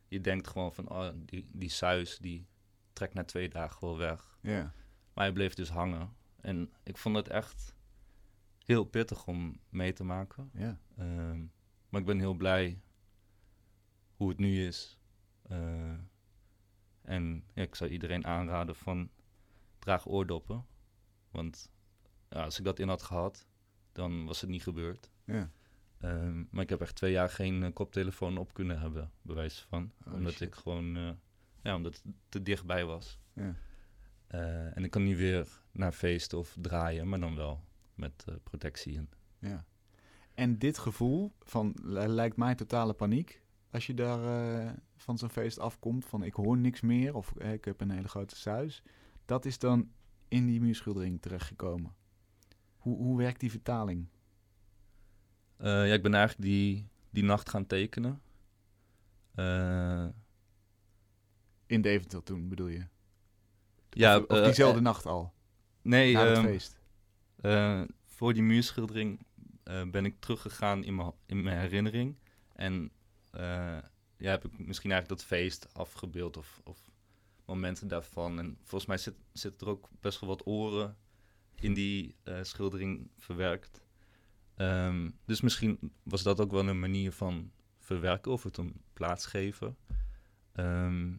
[0.07, 2.47] je denkt gewoon van, oh, die, die suis, die
[2.93, 4.37] trekt na twee dagen wel weg.
[4.41, 4.73] Ja.
[5.13, 6.15] Maar hij bleef dus hangen.
[6.41, 7.75] En ik vond het echt
[8.65, 10.49] heel pittig om mee te maken.
[10.53, 10.79] Ja.
[10.97, 11.45] Ehm,
[11.89, 12.81] maar ik ben heel blij
[14.15, 14.99] hoe het nu is.
[15.41, 15.93] Eh,
[17.01, 19.09] en ja, ik zou iedereen aanraden van
[19.79, 20.65] draag oordoppen.
[21.31, 21.71] Want
[22.29, 23.47] ja, als ik dat in had gehad,
[23.99, 25.09] dan was het niet gebeurd.
[25.25, 25.49] Ja.
[25.99, 29.91] Ehm, maar ik heb echt twee jaar geen eh, koptelefoon op kunnen hebben, bewijs van.
[30.07, 30.41] Oh, omdat shit.
[30.41, 31.09] ik gewoon, eh,
[31.63, 33.19] ja, omdat het te dichtbij was.
[33.33, 33.55] Ja.
[34.27, 38.97] Eh, en ik kan nu weer naar feesten of draaien, maar dan wel met protectie.
[38.97, 39.09] En,
[39.39, 39.65] Ja.
[40.33, 45.59] En dit gevoel van li- lijkt mij totale paniek als je daar van zo'n feest
[45.59, 48.83] afkomt van ik hoor niks meer of ik heb een hele grote suis.
[49.25, 49.91] Dat is dan
[50.27, 51.95] in die muurschildering terechtgekomen.
[52.79, 54.07] Hoe, hoe werkt die vertaling?
[55.57, 58.21] Eh, ja, ik ben eigenlijk die, die nacht gaan tekenen.
[59.35, 60.07] Eh,
[61.65, 62.85] In Deventer toen bedoel je?
[63.89, 65.33] ja, of, of eh, diezelfde nacht al,
[65.81, 66.79] nee, na het ehm, feest.
[68.05, 69.25] voor die muurschildering
[69.63, 72.15] ben ik teruggegaan in mijn, in mijn herinnering.
[72.53, 72.91] En
[74.17, 76.89] ja, heb ik misschien eigenlijk dat feest afgebeeld of, of
[77.45, 78.39] momenten daarvan.
[78.39, 80.97] En volgens mij zit, zit er ook best wel wat oren
[81.61, 83.81] in die eh, schildering verwerkt.
[84.55, 89.25] Ehm, dus misschien was dat ook wel een manier van verwerken of het een plaats
[89.25, 89.77] geven.
[90.51, 91.15] Ehm,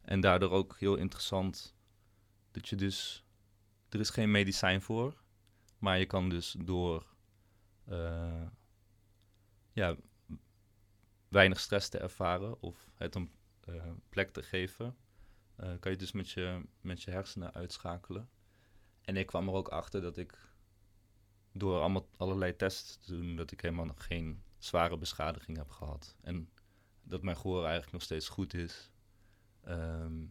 [0.00, 1.76] en daardoor ook heel interessant
[2.50, 3.24] dat je dus...
[3.88, 5.22] Er is geen medicijn voor,
[5.78, 7.14] maar je kan dus door
[7.84, 8.46] eh,
[9.72, 9.96] ja,
[11.28, 14.96] weinig stress te ervaren of het een eh, plek te geven,
[15.80, 18.28] kan je dus met je, met je hersenen uitschakelen.
[19.06, 20.38] En ik kwam er ook achter dat ik
[21.52, 26.16] door allemaal, allerlei tests te doen, dat ik helemaal nog geen zware beschadiging heb gehad.
[26.20, 26.50] En
[27.02, 28.90] dat mijn gehoor eigenlijk nog steeds goed is.
[29.60, 30.24] Ehm,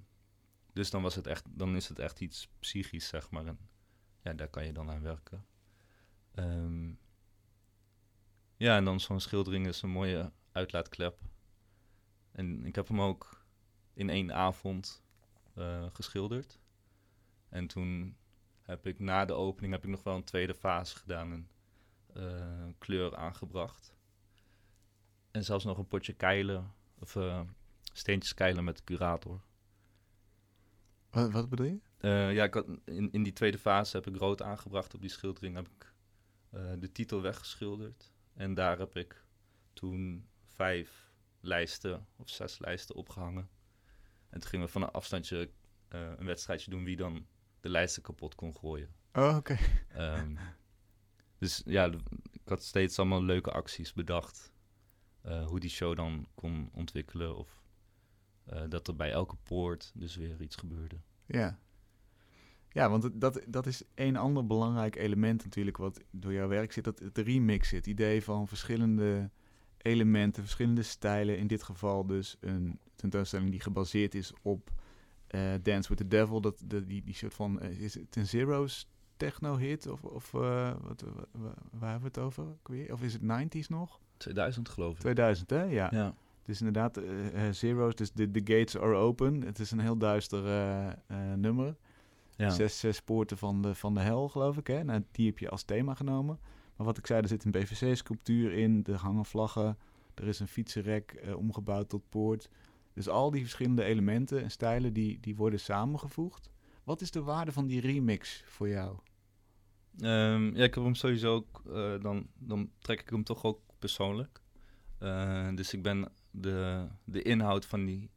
[0.73, 3.45] dus dan, was het echt, dan is het echt iets psychisch, zeg maar.
[3.45, 3.59] En
[4.21, 5.45] ja, daar kan je dan aan werken.
[6.31, 6.93] Ehm,
[8.57, 11.19] ja, en dan zo'n schildering is een mooie uitlaatklep.
[12.31, 13.45] En ik heb hem ook
[13.93, 15.03] in één avond
[15.53, 16.59] eh, geschilderd.
[17.49, 18.17] En toen
[18.65, 21.49] heb ik na de opening heb ik nog wel een tweede fase gedaan en
[22.13, 23.93] eh, kleur aangebracht.
[25.31, 27.41] En zelfs nog een potje keilen, of eh,
[27.93, 29.41] steentjes keilen met de curator.
[31.09, 31.79] Wat, wat bedoel je?
[31.97, 34.93] Eh, ja, ik had, in, in die tweede fase heb ik rood aangebracht.
[34.93, 35.93] Op die schildering heb ik
[36.79, 38.13] de titel weggeschilderd.
[38.33, 39.25] En daar heb ik
[39.73, 43.49] toen vijf lijsten of zes lijsten opgehangen.
[44.29, 45.49] En toen gingen we van een afstandje
[45.89, 47.27] een wedstrijdje doen wie dan
[47.65, 48.89] de lijsten kapot kon gooien.
[49.13, 49.57] Oh, oké.
[49.93, 50.35] Ehm,
[51.37, 51.85] dus ja,
[52.31, 54.53] ik had steeds allemaal leuke acties bedacht.
[55.21, 57.37] eh, hoe die show dan kon ontwikkelen.
[57.37, 57.63] Of
[58.45, 60.95] eh, dat er bij elke poort dus weer iets gebeurde.
[61.25, 61.59] Ja.
[62.69, 66.83] Ja, want dat, dat is een ander belangrijk element natuurlijk wat door jouw werk zit,
[66.83, 69.29] dat het remix het idee van verschillende
[69.77, 71.37] elementen, verschillende stijlen.
[71.37, 74.71] In dit geval dus een tentoonstelling die gebaseerd is op
[75.27, 78.27] eh, Dance with the Devil, dat, de, die, die soort van, eh, is het een
[78.27, 82.45] Zero's techno-hit of, of eh, wat, wa- wa- waar hebben we het over?
[82.91, 83.99] Of is het 90s nog?
[84.17, 84.99] 2000 geloof ik.
[84.99, 85.63] 2000 hè?
[85.63, 85.87] Ja.
[85.91, 86.15] Ja.
[86.39, 86.99] Het is inderdaad
[87.51, 89.41] Zero's, dus the, the gates are open.
[89.41, 90.41] Het is een heel duister
[91.35, 91.75] nummer.
[92.35, 92.49] ja.
[92.49, 94.67] Zes, zes poorten van de, van de hel, geloof ik.
[94.67, 94.83] Hè?
[94.83, 96.39] Nou, die heb je als thema genomen.
[96.75, 98.83] Maar wat ik zei, er zit een BVC-sculptuur in.
[98.89, 99.77] Er hangen vlaggen.
[100.13, 102.49] Er is een fietsenrek omgebouwd tot poort.
[102.95, 106.49] Dus al die verschillende elementen en stijlen, die, die worden samengevoegd.
[106.83, 108.99] Wat is de waarde van die remix voor jou?
[109.99, 113.61] Ehm, ja, ik heb hem sowieso ook, eh, dan, dan trek ik hem toch ook
[113.79, 114.41] persoonlijk.
[114.97, 118.11] Eh, dus ik ben de, de inhoud van die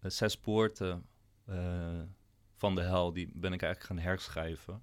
[0.00, 1.06] eh, zes poorten
[2.54, 4.82] van de hel, die ben ik eigenlijk gaan herschrijven.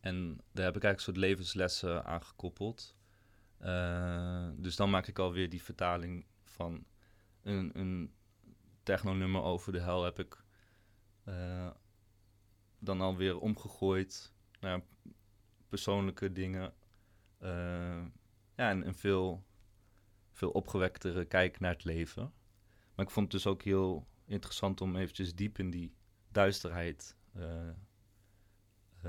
[0.00, 2.96] En daar heb ik eigenlijk een soort levenslessen aan gekoppeld.
[4.56, 6.84] Dus dan maak ik alweer die vertaling van
[7.42, 8.12] een, een
[8.82, 10.44] techno-nummer over de hel heb ik
[11.24, 11.70] eh,
[12.78, 14.82] dan alweer omgegooid naar
[15.68, 16.74] persoonlijke dingen.
[17.38, 18.04] eh,
[18.56, 19.44] ja, en een veel,
[20.32, 22.32] veel opgewektere kijk naar het leven.
[22.94, 25.94] Maar ik vond het dus ook heel interessant om eventjes diep in die
[26.28, 27.70] duisterheid eh,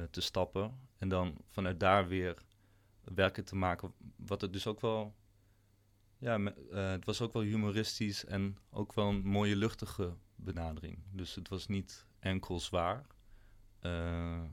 [0.09, 0.79] te stappen.
[0.97, 2.43] En dan vanuit daar weer
[3.03, 3.93] werken te maken.
[4.15, 5.15] Wat het dus ook wel.
[6.23, 6.39] Ja,
[6.71, 10.97] eh, het was ook wel humoristisch en ook wel een mooie luchtige benadering.
[11.11, 13.05] Dus het was niet enkel zwaar.
[13.79, 14.43] Eh,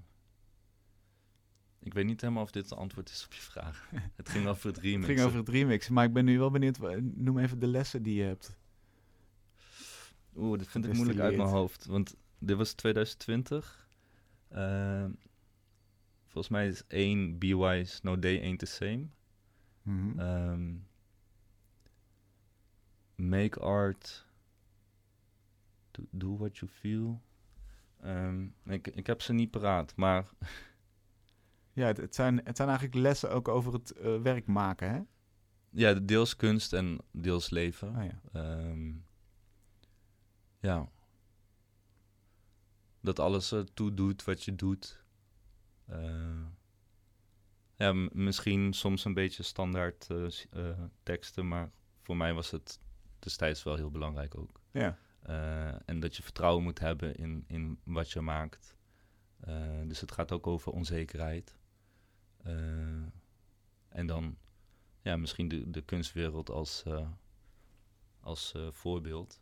[1.79, 3.91] ik weet niet helemaal of dit het antwoord is op je vraag.
[4.17, 5.15] het ging over het Het remixen.
[5.15, 6.79] ging over het remixen, maar ik ben nu wel benieuwd.
[6.79, 8.57] wa- Noem even de lessen die je hebt.
[10.37, 11.87] Oeh, dit vind ik moeilijk uit mijn hoofd.
[11.87, 13.89] Want dit was 2020.
[14.49, 15.05] Eh,
[16.27, 19.07] volgens mij is één Wise, No Day Ain't the Same.
[19.83, 20.19] Mhm.
[20.19, 20.73] Ehm,
[23.31, 24.27] make art.
[25.91, 27.21] Do, do what you feel.
[28.01, 30.29] Ehm, ik, ik heb ze niet paraat, maar
[31.73, 35.01] Ja, het, het zijn, het zijn eigenlijk lessen ook over het eh, werk maken, hè?
[35.71, 38.05] ja, deels kunst en deels leven.
[38.05, 38.21] Ja.
[38.33, 38.93] Ehm,
[40.61, 40.89] ja.
[43.01, 45.05] Dat alles ertoe doet wat je doet.
[45.87, 46.45] Eh,
[47.77, 51.71] ja, misschien soms een beetje standaard eh, eh, teksten, maar
[52.03, 52.81] voor mij was het
[53.23, 54.61] destijds wel heel belangrijk ook.
[54.71, 54.99] ja.
[55.21, 58.77] Eh, en dat je vertrouwen moet hebben in, in wat je maakt.
[59.41, 61.57] Eh, dus het gaat ook over onzekerheid.
[62.43, 63.03] Eh,
[63.89, 64.37] en dan
[65.03, 66.85] ja, misschien de, de kunstwereld als,
[68.21, 69.41] als voorbeeld.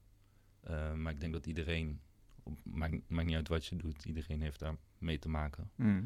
[0.94, 2.00] Maar ik denk dat iedereen,
[2.42, 5.70] op, maakt, maakt niet uit wat je doet, iedereen heeft daar mee te maken.
[5.74, 6.04] Mhm.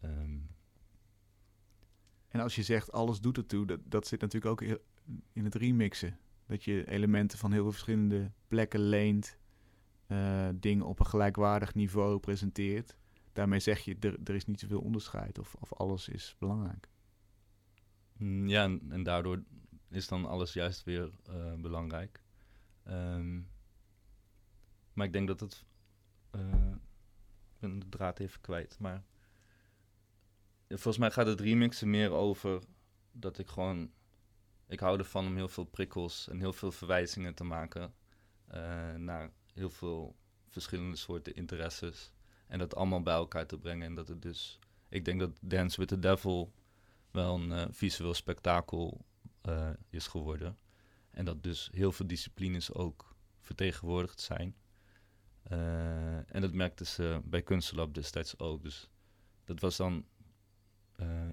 [0.00, 0.38] Ehm,
[2.28, 4.78] En als je zegt alles doet ertoe, dat, dat zit natuurlijk ook
[5.32, 6.18] in het remixen.
[6.50, 9.38] Dat je elementen van heel veel verschillende plekken leent,
[10.06, 12.96] eh, dingen op een gelijkwaardig niveau presenteert.
[13.32, 16.88] Daarmee zeg je, er, is niet zoveel onderscheid of, of alles is belangrijk.
[18.16, 19.42] Mm, Ja, en, daardoor
[19.88, 22.22] is dan alles juist weer eh, belangrijk.
[22.82, 23.40] Ehm,
[24.92, 25.64] maar ik denk dat het.
[26.30, 26.70] eh,
[27.52, 28.78] ik ben de draad even kwijt.
[28.78, 29.04] Maar
[30.68, 32.62] volgens mij gaat het remixen meer over
[33.12, 33.90] dat ik gewoon.
[34.70, 37.94] Ik hou ervan om heel veel prikkels en heel veel verwijzingen te maken
[38.46, 40.16] eh, naar heel veel
[40.48, 42.12] verschillende soorten interesses.
[42.46, 43.86] En dat allemaal bij elkaar te brengen.
[43.86, 44.58] En dat het dus.
[44.88, 46.52] Ik denk dat Dance with the Devil
[47.10, 49.04] wel een eh, visueel spektakel
[49.40, 50.58] eh, is geworden.
[51.10, 54.54] En dat dus heel veel disciplines ook vertegenwoordigd zijn.
[56.26, 58.62] En dat merkten ze bij Kunstlab destijds ook.
[58.62, 58.88] Dus
[59.44, 60.06] dat was dan...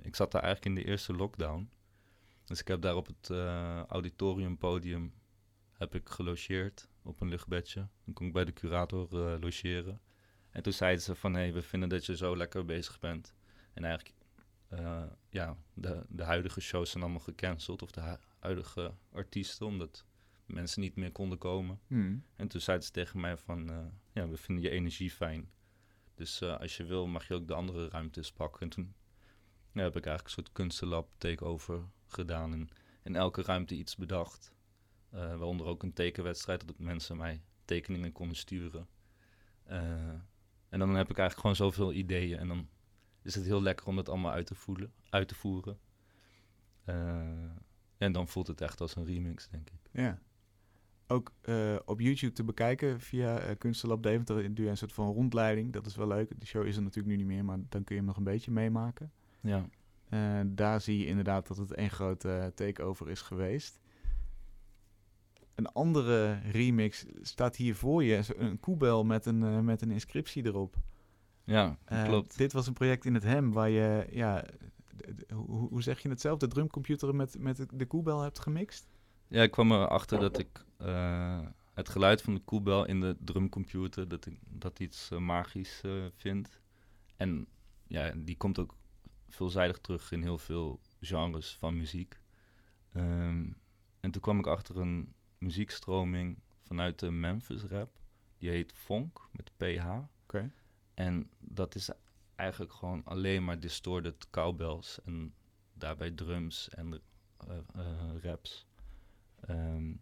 [0.01, 1.69] ik zat daar eigenlijk in de eerste lockdown.
[2.47, 5.13] Dus ik heb daar op het eh, auditoriumpodium
[5.71, 7.87] heb ik gelogeerd op een luchtbedje.
[8.05, 10.01] Dan kon ik bij de curator eh, logeren.
[10.49, 13.33] En toen zeiden ze van, hé, hey, we vinden dat je zo lekker bezig bent.
[13.73, 14.15] En eigenlijk
[14.67, 17.81] eh, ja, de, de huidige shows zijn allemaal gecanceld.
[17.81, 20.05] Of de hu- huidige artiesten, omdat
[20.45, 21.79] mensen niet meer konden komen.
[21.87, 22.17] Mhm.
[22.35, 25.49] En toen zeiden ze tegen mij van, ja, we vinden je energie fijn.
[26.15, 28.61] Dus als je wil, mag je ook de andere ruimtes pakken.
[28.61, 28.93] En toen
[29.77, 32.53] ja, heb ik eigenlijk een soort kunstenlab takeover gedaan.
[32.53, 32.69] En
[33.03, 34.53] in elke ruimte iets bedacht.
[35.09, 38.87] Eh, waaronder ook een tekenwedstrijd, dat mensen mij tekeningen konden sturen.
[39.63, 40.09] Eh,
[40.69, 42.37] en dan heb ik eigenlijk gewoon zoveel ideeën.
[42.37, 42.67] En dan
[43.21, 45.79] is het heel lekker om dat allemaal uit te, voelen, uit te voeren.
[46.83, 47.49] Eh,
[47.97, 49.89] en dan voelt het echt als een remix, denk ik.
[49.91, 50.21] Ja.
[51.07, 51.31] Ook
[51.85, 55.73] op YouTube te bekijken via Kunstlab Deventer doe je een soort van rondleiding.
[55.73, 56.39] Dat is wel leuk.
[56.39, 58.23] De show is er natuurlijk nu niet meer, maar dan kun je hem nog een
[58.23, 59.11] beetje meemaken.
[59.41, 59.69] Ja,
[60.09, 63.79] Eh, daar zie je inderdaad dat het één grote takeover is geweest.
[65.55, 68.23] Een andere remix staat hier voor je.
[68.37, 70.75] Een koebel met een, eh, met een inscriptie erop.
[71.43, 72.37] ja Eh, klopt.
[72.37, 74.45] Dit was een project in het hem waar je, ja,
[75.33, 78.87] hoe, hoe zeg je het zelf, de drumcomputer met, met de, koebel hebt gemixt?
[79.27, 80.65] Ja, ik kwam erachter dat ik
[81.73, 85.83] het geluid van de koebel in de drumcomputer, dat ik dat iets magisch
[86.15, 86.61] vind.
[87.15, 87.47] En
[87.87, 88.76] ja, die komt ook
[89.29, 92.19] veelzijdig terug in heel veel genres van muziek.
[92.93, 93.51] Ehm,
[93.99, 97.99] en toen kwam ik achter een muziekstroming vanuit de Memphis rap.
[98.37, 99.85] Die heet Funk, met PH.
[100.93, 101.89] En dat is
[102.35, 105.33] eigenlijk gewoon alleen maar distorted cowbells en
[105.73, 107.01] daarbij drums en
[107.37, 108.67] eh, eh, raps.
[109.39, 109.93] Ehm,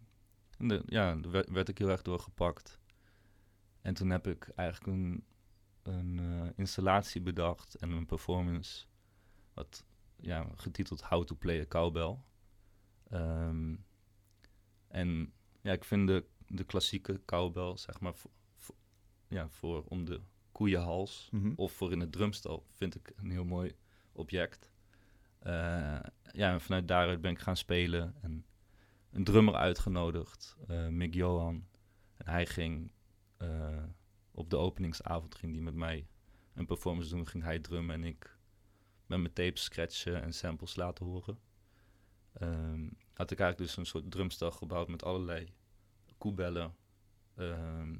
[0.58, 2.78] en de, ja, daar werd, werd ik heel erg door gepakt.
[3.80, 5.24] En toen heb ik eigenlijk een,
[5.82, 8.86] een eh, installatie bedacht en een performance,
[9.56, 9.84] wat
[10.16, 12.16] ja, getiteld How to Play a Cowbell.
[13.10, 13.76] Ehm,
[14.88, 18.74] en ja, ik vind de, de klassieke cowbell, zeg maar, voor, voor-
[19.28, 20.20] ja, voor om de
[20.52, 21.52] koeienhals Mhm.
[21.56, 23.76] of voor in het drumstel vind ik een heel mooi
[24.12, 24.70] object.
[25.38, 25.52] Eh,
[26.32, 28.46] ja, en vanuit daaruit ben ik gaan spelen en
[29.10, 31.66] een drummer uitgenodigd, eh, Mick Johan.
[32.16, 32.92] En hij ging
[33.36, 33.84] eh,
[34.30, 36.06] op de openingsavond ging die met mij
[36.54, 38.35] een performance doen, ging hij drummen en ik
[39.06, 41.38] met mijn tapes scratchen en samples laten horen.
[42.32, 45.54] Ehm, had ik eigenlijk dus een soort drumstel gebouwd met allerlei
[46.18, 46.74] koebellen.
[47.34, 47.96] ehm,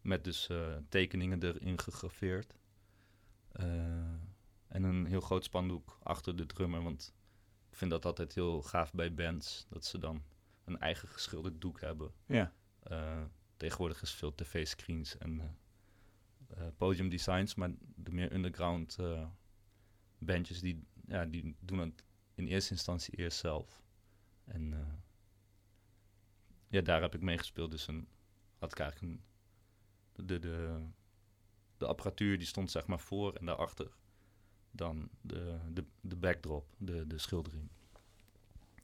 [0.00, 2.54] met dus eh, tekeningen erin gegraveerd.
[3.52, 3.66] Eh,
[4.68, 6.82] en een heel groot spandoek achter de drummer.
[6.82, 7.14] Want
[7.70, 9.66] ik vind dat altijd heel gaaf bij bands.
[9.68, 10.22] Dat ze dan
[10.64, 12.12] een eigen geschilderd doek hebben.
[12.26, 12.52] Ja.
[12.82, 13.22] Eh,
[13.56, 15.58] tegenwoordig is veel tv-screens en
[16.76, 17.54] podium designs.
[17.54, 18.98] Maar de meer underground
[20.18, 22.04] bandjes die, ja, die doen het
[22.34, 23.82] in eerste instantie eerst zelf.
[24.44, 24.92] En eh,
[26.68, 27.70] ja, daar heb ik meegespeeld.
[27.70, 28.08] Dus een,
[28.58, 29.22] had ik eigenlijk een,
[30.26, 30.80] de, de,
[31.76, 33.90] de apparatuur die stond zeg maar voor en daarachter
[34.70, 37.68] dan de, de, de backdrop, de, de schildering.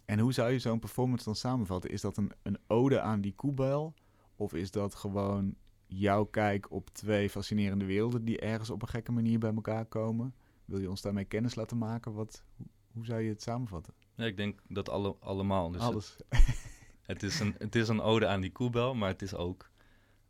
[0.04, 1.90] En hoe zou je zo'n performance dan samenvatten?
[1.90, 3.94] Is dat een, een ode aan die koebel?
[4.36, 5.56] Of is dat gewoon
[5.86, 10.34] jouw kijk op twee fascinerende werelden die ergens op een gekke manier bij elkaar komen?
[10.64, 12.12] Wil je ons daarmee kennis laten maken?
[12.12, 12.44] Wat,
[12.92, 13.94] hoe, zou je het samenvatten?
[14.14, 15.70] Ja, ik denk dat alle, allemaal.
[15.70, 16.16] Dus het- Alles.
[17.02, 19.70] Het is, een, het is een ode aan die koebel, maar het is ook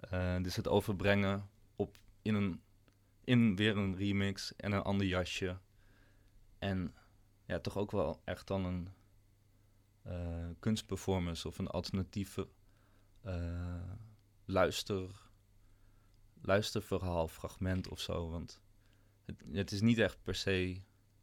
[0.00, 2.60] eh, dus het overbrengen op in, een,
[3.24, 5.58] in weer een remix en een ander jasje.
[6.58, 6.94] En
[7.46, 8.88] ja, toch ook wel echt dan een
[10.02, 12.48] eh, kunstperformance of een alternatieve
[13.20, 13.92] eh,
[14.44, 15.30] luister,
[16.40, 18.30] luisterverhaal, fragment of zo.
[18.30, 18.60] Want
[19.52, 20.80] het, is niet echt per se,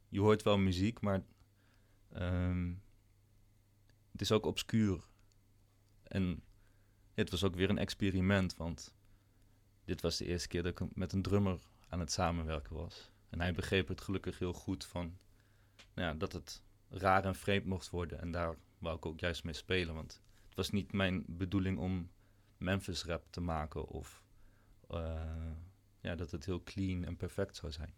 [0.10, 1.24] je hoort wel muziek, maar
[2.12, 2.74] ehm,
[4.12, 5.08] het is ook obscuur.
[6.04, 6.44] En
[7.14, 8.96] het was ook weer een experiment, want
[9.86, 13.12] dit was de eerste keer dat ik met een drummer aan het samenwerken was.
[13.30, 15.18] En hij begreep het gelukkig heel goed van
[15.94, 18.20] nou ja, dat het raar en vreemd mocht worden.
[18.20, 22.10] En daar wou ik ook juist mee spelen, want het was niet mijn bedoeling om
[22.58, 24.24] Memphis rap te maken of
[24.90, 25.52] eh,
[26.02, 27.94] ja, dat het heel clean en perfect zou zijn.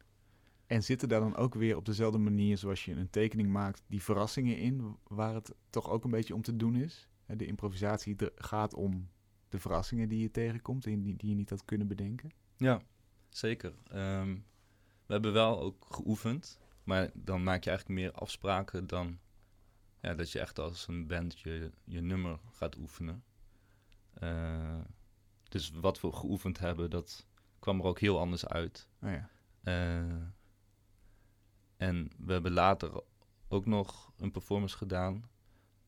[0.66, 4.04] En zitten daar dan ook weer op dezelfde manier zoals je een tekening maakt, die
[4.04, 7.10] verrassingen in, waar het toch ook een beetje om te doen is?
[7.26, 9.10] De improvisatie gaat om
[9.50, 12.32] de verrassingen die je tegenkomt en die, die je niet had kunnen bedenken.
[12.58, 12.82] Ja,
[13.30, 13.74] zeker.
[13.84, 14.34] Ehm,
[15.06, 19.20] we hebben wel ook geoefend, maar dan maak je eigenlijk meer afspraken dan
[20.02, 23.24] ja, dat je echt als een band je, je nummer gaat oefenen.
[24.14, 24.82] Eh,
[25.44, 27.28] dus wat we geoefend hebben, dat
[27.62, 28.88] kwam er ook heel anders uit.
[29.00, 29.30] Nou ja.
[29.64, 30.28] Eh,
[31.78, 33.04] en we hebben later
[33.48, 35.30] ook nog een performance gedaan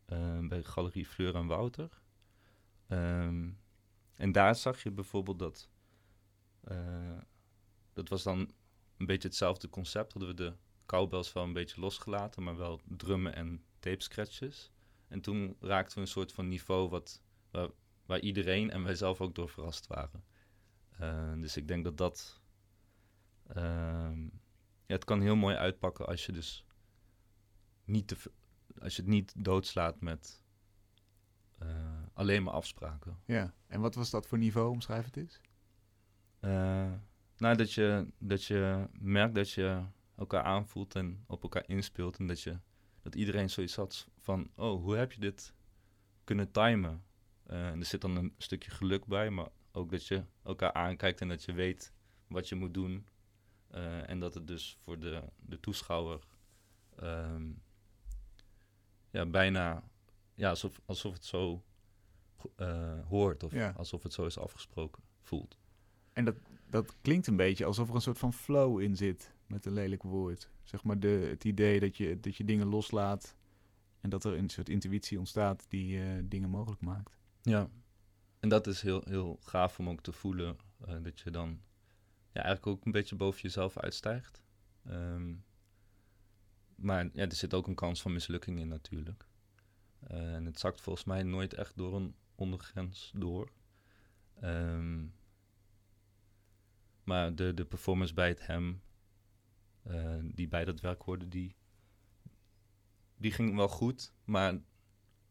[0.06, 2.02] eh, bij Galerie Fleur en Wouter.
[2.88, 3.50] Ehm,
[4.16, 5.70] en daar zag je bijvoorbeeld dat.
[6.64, 7.18] eh,
[7.94, 8.52] dat was dan
[8.98, 10.14] een beetje hetzelfde concept.
[10.14, 10.54] Hadden we de
[10.86, 14.72] cowbells wel een beetje losgelaten, maar wel drummen en tape scratches.
[15.08, 17.22] En toen raakten we een soort van niveau wat,
[17.52, 17.70] waar,
[18.06, 20.24] waar iedereen en wij zelf ook door verrast waren.
[20.98, 22.42] Eh, dus ik denk dat dat.
[23.48, 24.22] ehm,
[24.86, 26.66] ja, het kan heel mooi uitpakken als je dus
[27.86, 28.18] niet te,
[28.80, 30.42] als je het niet doodslaat met
[31.60, 33.20] eh, alleen maar afspraken.
[33.26, 33.54] ja.
[33.68, 34.70] En wat was dat voor niveau?
[34.70, 35.40] Omschrijf het eens.
[37.38, 39.84] Nou, dat je, dat je merkt dat je
[40.16, 42.18] elkaar aanvoelt en op elkaar inspeelt.
[42.20, 42.60] En dat, je,
[43.02, 45.54] dat iedereen zoiets had van, oh, hoe heb je dit
[46.24, 47.04] kunnen timen?
[47.44, 51.28] En er zit dan een stukje geluk bij, maar ook dat je elkaar aankijkt en
[51.28, 51.94] dat je weet
[52.28, 53.06] wat je moet doen.
[53.68, 56.20] Eh, en dat het dus voor de, de toeschouwer
[56.96, 57.52] ehm,
[59.10, 59.84] ja, bijna
[60.34, 61.64] ja, alsof, alsof het zo
[62.56, 63.74] eh, hoort of Ja.
[63.78, 65.58] alsof het zo is afgesproken voelt.
[66.14, 66.36] En dat,
[66.70, 70.04] dat klinkt een beetje alsof er een soort van flow in zit, met een lelijk
[70.04, 70.50] woord.
[70.64, 73.36] Zeg maar de, het idee dat je, dat je dingen loslaat
[74.02, 77.18] en dat er een soort intuïtie ontstaat die eh, dingen mogelijk maakt.
[77.42, 77.70] Ja,
[78.44, 80.58] en dat is heel, heel gaaf om ook te voelen.
[80.86, 81.50] eh, dat je dan
[82.32, 84.42] ja, eigenlijk ook een beetje boven jezelf uitstijgt.
[84.86, 85.36] Ehm,
[86.76, 89.28] maar ja, er zit ook een kans van mislukking in natuurlijk.
[90.00, 93.52] Eh, en het zakt volgens mij nooit echt door een ondergrens door.
[94.40, 95.06] Ehm,
[97.04, 98.82] maar de, de performance bij het hem,
[99.84, 101.56] eh, die bij dat werk hoorde, die,
[103.18, 104.14] die ging wel goed.
[104.24, 104.54] Maar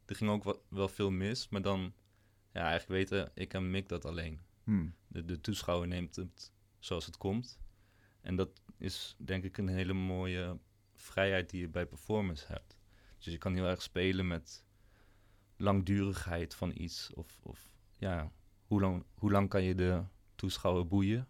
[0.05, 1.49] er ging ook wel, wel veel mis.
[1.49, 1.93] Maar dan
[2.53, 4.41] ja, eigenlijk weten ik en Mick dat alleen.
[4.65, 4.95] Hmm.
[5.07, 7.59] De, de toeschouwer neemt het zoals het komt.
[8.21, 10.59] En dat is denk ik een hele mooie
[10.95, 12.79] vrijheid die je bij performance hebt.
[13.19, 14.65] Dus je kan heel erg spelen met
[15.57, 17.15] langdurigheid van iets.
[17.15, 18.33] Of, of ja,
[18.67, 21.29] hoe lang, hoe lang kan je de toeschouwer boeien?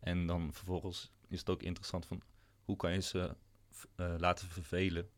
[0.00, 2.22] En dan vervolgens is het ook interessant van
[2.64, 3.36] hoe kan je ze
[3.96, 5.10] eh, laten vervelen?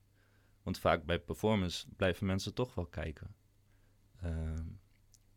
[0.62, 3.34] Want vaak bij performance blijven mensen toch wel kijken.
[4.20, 4.66] Ehm,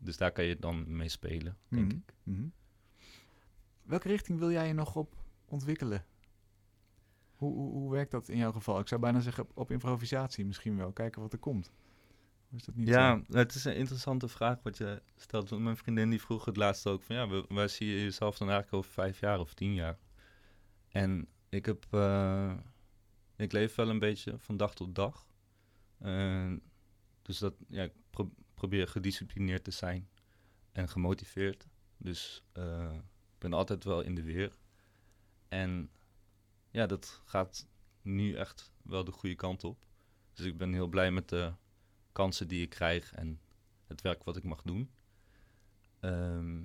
[0.04, 1.96] dus daar kan je dan mee spelen, denk Mhm.
[1.98, 2.14] ik.
[2.24, 2.48] Mhm.
[3.84, 6.06] Welke richting wil jij je nog op ontwikkelen?
[7.36, 8.80] Hoe, hoe, hoe werkt dat in jouw geval?
[8.80, 10.92] Ik zou bijna zeggen op, improvisatie misschien wel.
[10.92, 11.72] Kijken wat er komt.
[12.52, 13.38] Is dat niet Ja, zo?
[13.38, 15.50] het is een interessante vraag wat je stelt.
[15.50, 18.38] Want mijn vriendin die vroeg het laatst ook van ja, wa- waar zie je jezelf
[18.38, 19.98] dan eigenlijk over vijf jaar of tien jaar?
[20.90, 22.54] En ik heb, eh,
[23.36, 25.26] ik leef wel een beetje van dag tot dag.
[25.98, 26.54] Eh,
[27.24, 30.10] dus dat, ja, ik pro- probeer gedisciplineerd te zijn
[30.72, 31.68] en gemotiveerd.
[31.98, 32.94] Dus eh,
[33.34, 34.58] ik ben altijd wel in de weer.
[35.48, 35.90] En
[36.72, 37.68] ja, dat gaat
[38.02, 39.86] nu echt wel de goede kant op.
[40.34, 41.54] Dus ik ben heel blij met de
[42.12, 43.42] kansen die ik krijg en
[43.88, 44.92] het werk wat ik mag doen.
[46.00, 46.64] Ehm,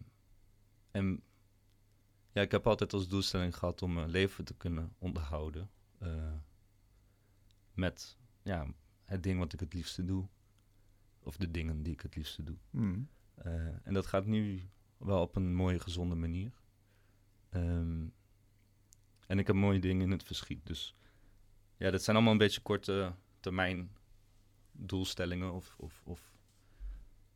[0.90, 1.22] en
[2.32, 5.70] ja, ik heb altijd als doelstelling gehad om mijn leven te kunnen onderhouden.
[5.98, 6.32] eh,
[7.74, 10.28] met ja, het ding wat ik het liefste doe.
[11.28, 12.56] Of de dingen die ik het liefste doe.
[12.70, 13.08] Hmm.
[13.34, 16.52] Eh, en dat gaat nu wel op een mooie, gezonde manier.
[17.50, 18.06] Ehm,
[19.26, 20.66] en ik heb mooie dingen in het verschiet.
[20.66, 20.96] Dus
[21.76, 23.90] ja, dat zijn allemaal een beetje korte termijn
[24.72, 26.32] doelstellingen of, of, of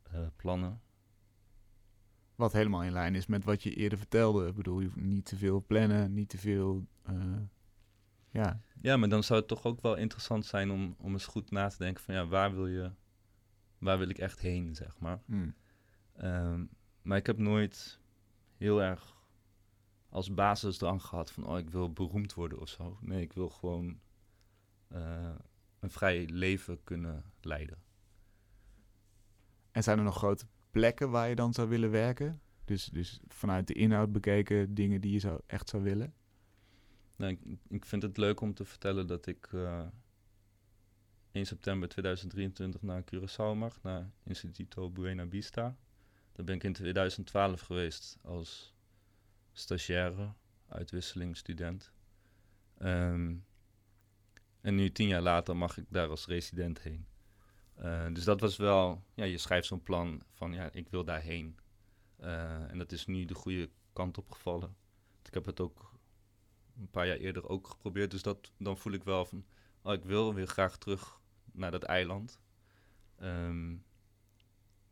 [0.02, 0.80] eh, plannen.
[2.34, 4.48] Wat helemaal in lijn is met wat je eerder vertelde.
[4.48, 6.86] Ik bedoel, je hoeft niet te veel plannen, niet te veel...
[7.02, 7.40] eh,
[8.30, 11.50] ja, Ja, maar dan zou het toch ook wel interessant zijn om, om eens goed
[11.50, 12.92] na te denken van ja, waar wil je,
[13.82, 15.22] waar wil ik echt heen, zeg maar.
[15.26, 15.54] hmm.
[16.12, 16.64] Ehm,
[17.02, 18.00] maar ik heb nooit
[18.56, 19.16] heel erg
[20.08, 22.98] als basisdrang gehad van oh, ik wil beroemd worden of zo.
[23.00, 24.00] Nee, ik wil gewoon
[24.88, 25.34] eh,
[25.80, 27.78] een vrij leven kunnen leiden.
[29.70, 32.40] En zijn er nog grote plekken waar je dan zou willen werken?
[32.64, 36.14] Dus, dus vanuit de inhoud bekeken dingen die je zou, echt zou willen?
[37.16, 39.86] Nou, ik, ik vind het leuk om te vertellen dat ik eh
[41.32, 45.76] 1 september 2023 naar Curaçao mag, naar Instituto Buena Vista.
[46.32, 48.74] Daar ben ik in 2012 geweest als
[49.52, 50.32] stagiaire,
[50.68, 51.92] uitwisseling, student.
[52.78, 53.34] Ehm,
[54.60, 57.06] en nu tien jaar later mag ik daar als resident heen.
[57.74, 61.58] Eh, dus dat was wel, ja, je schrijft zo'n plan van ja, ik wil daarheen.
[62.16, 64.76] Eh, en dat is nu de goede kant op gevallen.
[65.22, 65.92] Ik heb het ook
[66.78, 68.10] een paar jaar eerder ook geprobeerd.
[68.10, 69.44] Dus dat, dan voel ik wel van,
[69.82, 71.20] oh, ik wil weer graag terug
[71.52, 72.40] naar dat eiland.
[73.16, 73.74] Ehm,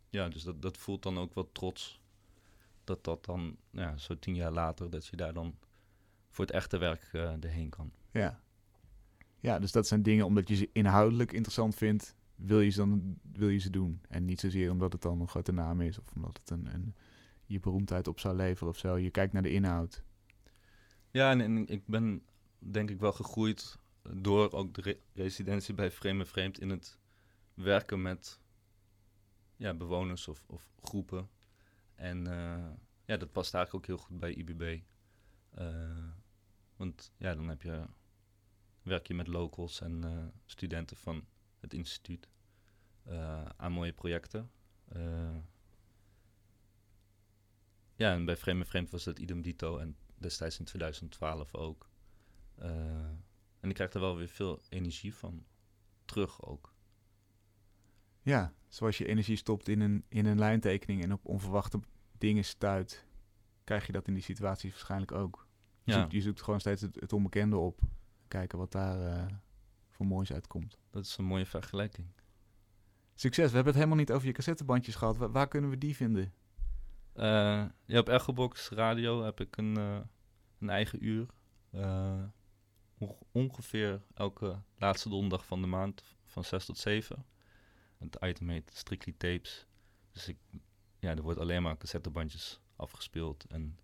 [0.09, 2.01] ja, dus dat, dat voelt dan ook wel trots.
[2.85, 5.59] Dat dat dan, ja, zo tien jaar later, dat je daar dan
[6.31, 7.93] voor het echte werk eh erheen kan.
[8.11, 8.41] Ja.
[9.39, 13.19] Ja, dus dat zijn dingen omdat je ze inhoudelijk interessant vindt, wil je ze dan
[13.33, 14.01] wil je ze doen.
[14.09, 16.95] En niet zozeer omdat het dan een grote naam is of omdat het een, een,
[17.47, 18.97] je beroemdheid op zou leveren of zo.
[18.97, 20.03] Je kijkt naar de inhoud.
[21.11, 22.23] Ja, en, en ik ben
[22.59, 23.79] denk ik wel gegroeid
[24.15, 26.99] door ook de re- residentie bij Vreemd en Vreemd in het
[27.55, 28.41] werken met
[29.57, 31.31] ja, bewoners of, of groepen.
[31.95, 32.71] En eh,
[33.05, 34.81] ja, dat past eigenlijk ook heel goed bij IBB.
[35.51, 36.09] Eh,
[36.77, 37.85] want ja, dan heb je,
[38.83, 41.27] werk je met locals en eh, studenten van
[41.59, 42.29] het instituut
[43.57, 44.51] aan mooie projecten.
[47.95, 51.89] Ja, en bij Vreemd en Vreemd was dat idem dito en destijds in 2012 ook.
[53.61, 55.45] En ik krijg er wel weer veel energie van
[56.05, 56.73] terug ook.
[58.23, 61.81] Ja, zoals je energie stopt in een, in een lijntekening en op onverwachte
[62.19, 63.07] dingen stuit,
[63.65, 65.47] krijg je dat in die situaties waarschijnlijk ook.
[65.83, 67.81] Je, Ja, zoekt, je zoekt gewoon steeds het, het onbekende op.
[68.29, 69.27] Kijken wat daar eh,
[69.89, 70.79] voor moois uitkomt.
[70.91, 72.09] dat is een mooie vergelijking.
[73.15, 75.17] Succes, we hebben het helemaal niet over je cassettebandjes gehad.
[75.17, 76.33] Waar, waar kunnen we die vinden?
[77.13, 80.01] Eh, ja, op Echobox Radio heb ik een, eh,
[80.59, 81.27] een eigen uur.
[83.01, 87.25] Onge- ongeveer elke laatste donderdag van de maand van 6 tot 7.
[87.99, 89.67] Het item heet Strictly Tapes.
[90.13, 90.37] Dus ik,
[90.99, 93.45] ja, er wordt alleen maar cassettebandjes afgespeeld.
[93.49, 93.79] En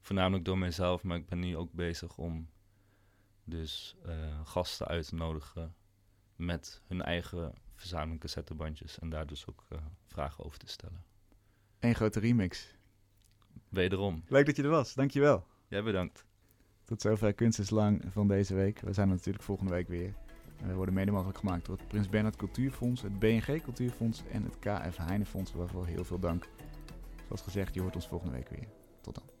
[0.00, 2.50] voornamelijk door mijzelf, maar ik ben nu ook bezig om
[3.44, 5.74] dus eh, gasten uit te nodigen
[6.36, 8.98] met hun eigen verzameling cassettebandjes.
[8.98, 11.04] En daar dus ook eh, vragen over te stellen.
[11.78, 12.74] Eén grote remix.
[13.68, 15.46] Wederom, Leuk dat je er was, dankjewel.
[15.68, 16.26] jij bedankt.
[16.84, 18.80] Tot zover Kunst is Lang van deze week.
[18.80, 20.14] We zijn er natuurlijk volgende week weer.
[20.60, 24.42] En we worden mede mogelijk gemaakt door het Prins Bernhard Cultuurfonds, het BNG Cultuurfonds en
[24.42, 25.52] het KF Heinefonds.
[25.52, 26.48] Waarvoor heel veel dank.
[27.26, 28.66] Zoals gezegd, je hoort ons volgende week weer.
[29.00, 29.33] Tot dan.